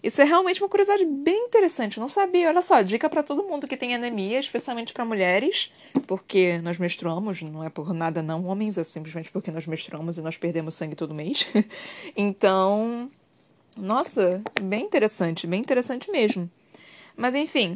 [0.06, 2.00] Isso é realmente uma curiosidade bem interessante.
[2.00, 2.50] Não sabia.
[2.50, 5.72] Olha só, dica para todo mundo que tem anemia, especialmente para mulheres,
[6.06, 10.22] porque nós menstruamos, não é por nada não, homens, é simplesmente porque nós menstruamos e
[10.22, 11.48] nós perdemos sangue todo mês.
[12.16, 13.10] então,
[13.76, 16.48] nossa, bem interessante, bem interessante mesmo.
[17.18, 17.76] Mas enfim,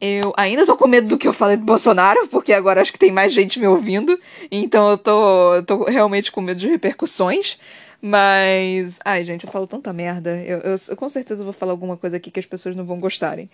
[0.00, 2.98] eu ainda tô com medo do que eu falei do Bolsonaro, porque agora acho que
[3.00, 4.16] tem mais gente me ouvindo.
[4.48, 7.58] Então eu tô, tô realmente com medo de repercussões.
[8.06, 8.98] Mas.
[9.02, 10.38] Ai, gente, eu falo tanta merda.
[10.42, 12.98] Eu, eu, eu com certeza vou falar alguma coisa aqui que as pessoas não vão
[12.98, 13.48] gostarem.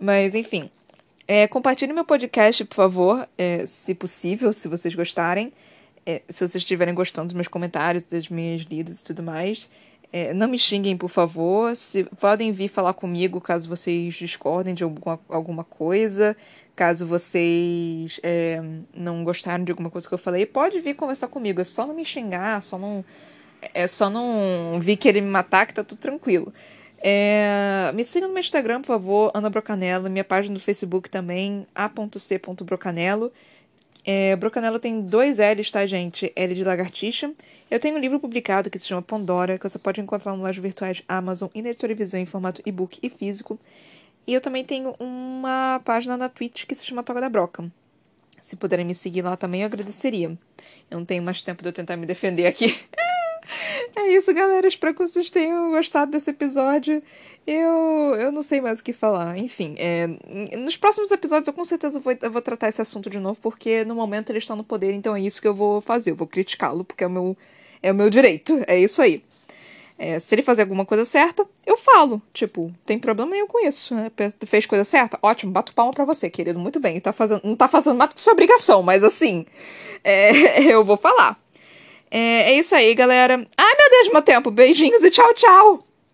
[0.00, 0.68] Mas, enfim.
[1.28, 5.52] É, compartilhe meu podcast, por favor, é, se possível, se vocês gostarem.
[6.04, 9.70] É, se vocês estiverem gostando dos meus comentários, das minhas lidas e tudo mais.
[10.12, 11.76] É, não me xinguem, por favor.
[11.76, 16.36] Se, podem vir falar comigo caso vocês discordem de alguma, alguma coisa.
[16.74, 18.60] Caso vocês é,
[18.92, 21.60] não gostaram de alguma coisa que eu falei, pode vir conversar comigo.
[21.60, 23.04] É só não me xingar, só não,
[23.72, 26.52] é só não vir querer me matar que tá tudo tranquilo.
[27.06, 30.08] É, me siga no meu Instagram, por favor, Ana Brocanello.
[30.08, 33.30] Minha página no Facebook também, a.c.brocanello.
[34.06, 36.32] É, Brocanello tem dois L's, tá, gente?
[36.34, 37.32] L de lagartixa.
[37.70, 40.56] Eu tenho um livro publicado que se chama Pandora, que você pode encontrar no lojas
[40.56, 43.58] virtuais Amazon e na editora em formato e-book e físico.
[44.26, 47.70] E eu também tenho uma página na Twitch que se chama Toga da Broca.
[48.40, 50.38] Se puderem me seguir lá também, eu agradeceria.
[50.90, 52.78] Eu não tenho mais tempo de eu tentar me defender aqui.
[53.96, 54.66] É isso, galera.
[54.66, 57.02] Espero que vocês tenham gostado desse episódio.
[57.46, 59.36] Eu, eu não sei mais o que falar.
[59.38, 60.08] Enfim, é,
[60.56, 63.84] nos próximos episódios eu com certeza vou, eu vou tratar esse assunto de novo, porque
[63.84, 66.10] no momento eles estão no poder, então é isso que eu vou fazer.
[66.12, 67.36] Eu vou criticá-lo, porque é o meu,
[67.82, 68.62] é o meu direito.
[68.66, 69.22] É isso aí.
[69.96, 72.20] É, se ele fazer alguma coisa certa, eu falo.
[72.32, 73.94] Tipo, tem problema nenhum com isso.
[73.94, 74.10] Né?
[74.46, 75.18] Fez coisa certa?
[75.22, 76.58] Ótimo, bato palma pra você, querido.
[76.58, 77.00] Muito bem.
[77.00, 79.46] Tá fazendo, não tá fazendo mais que sua obrigação, mas assim,
[80.02, 81.43] é, eu vou falar.
[82.10, 83.46] É, é isso aí, galera.
[83.56, 84.50] Ai, meu Deus, meu tempo.
[84.50, 85.93] Beijinhos e tchau, tchau.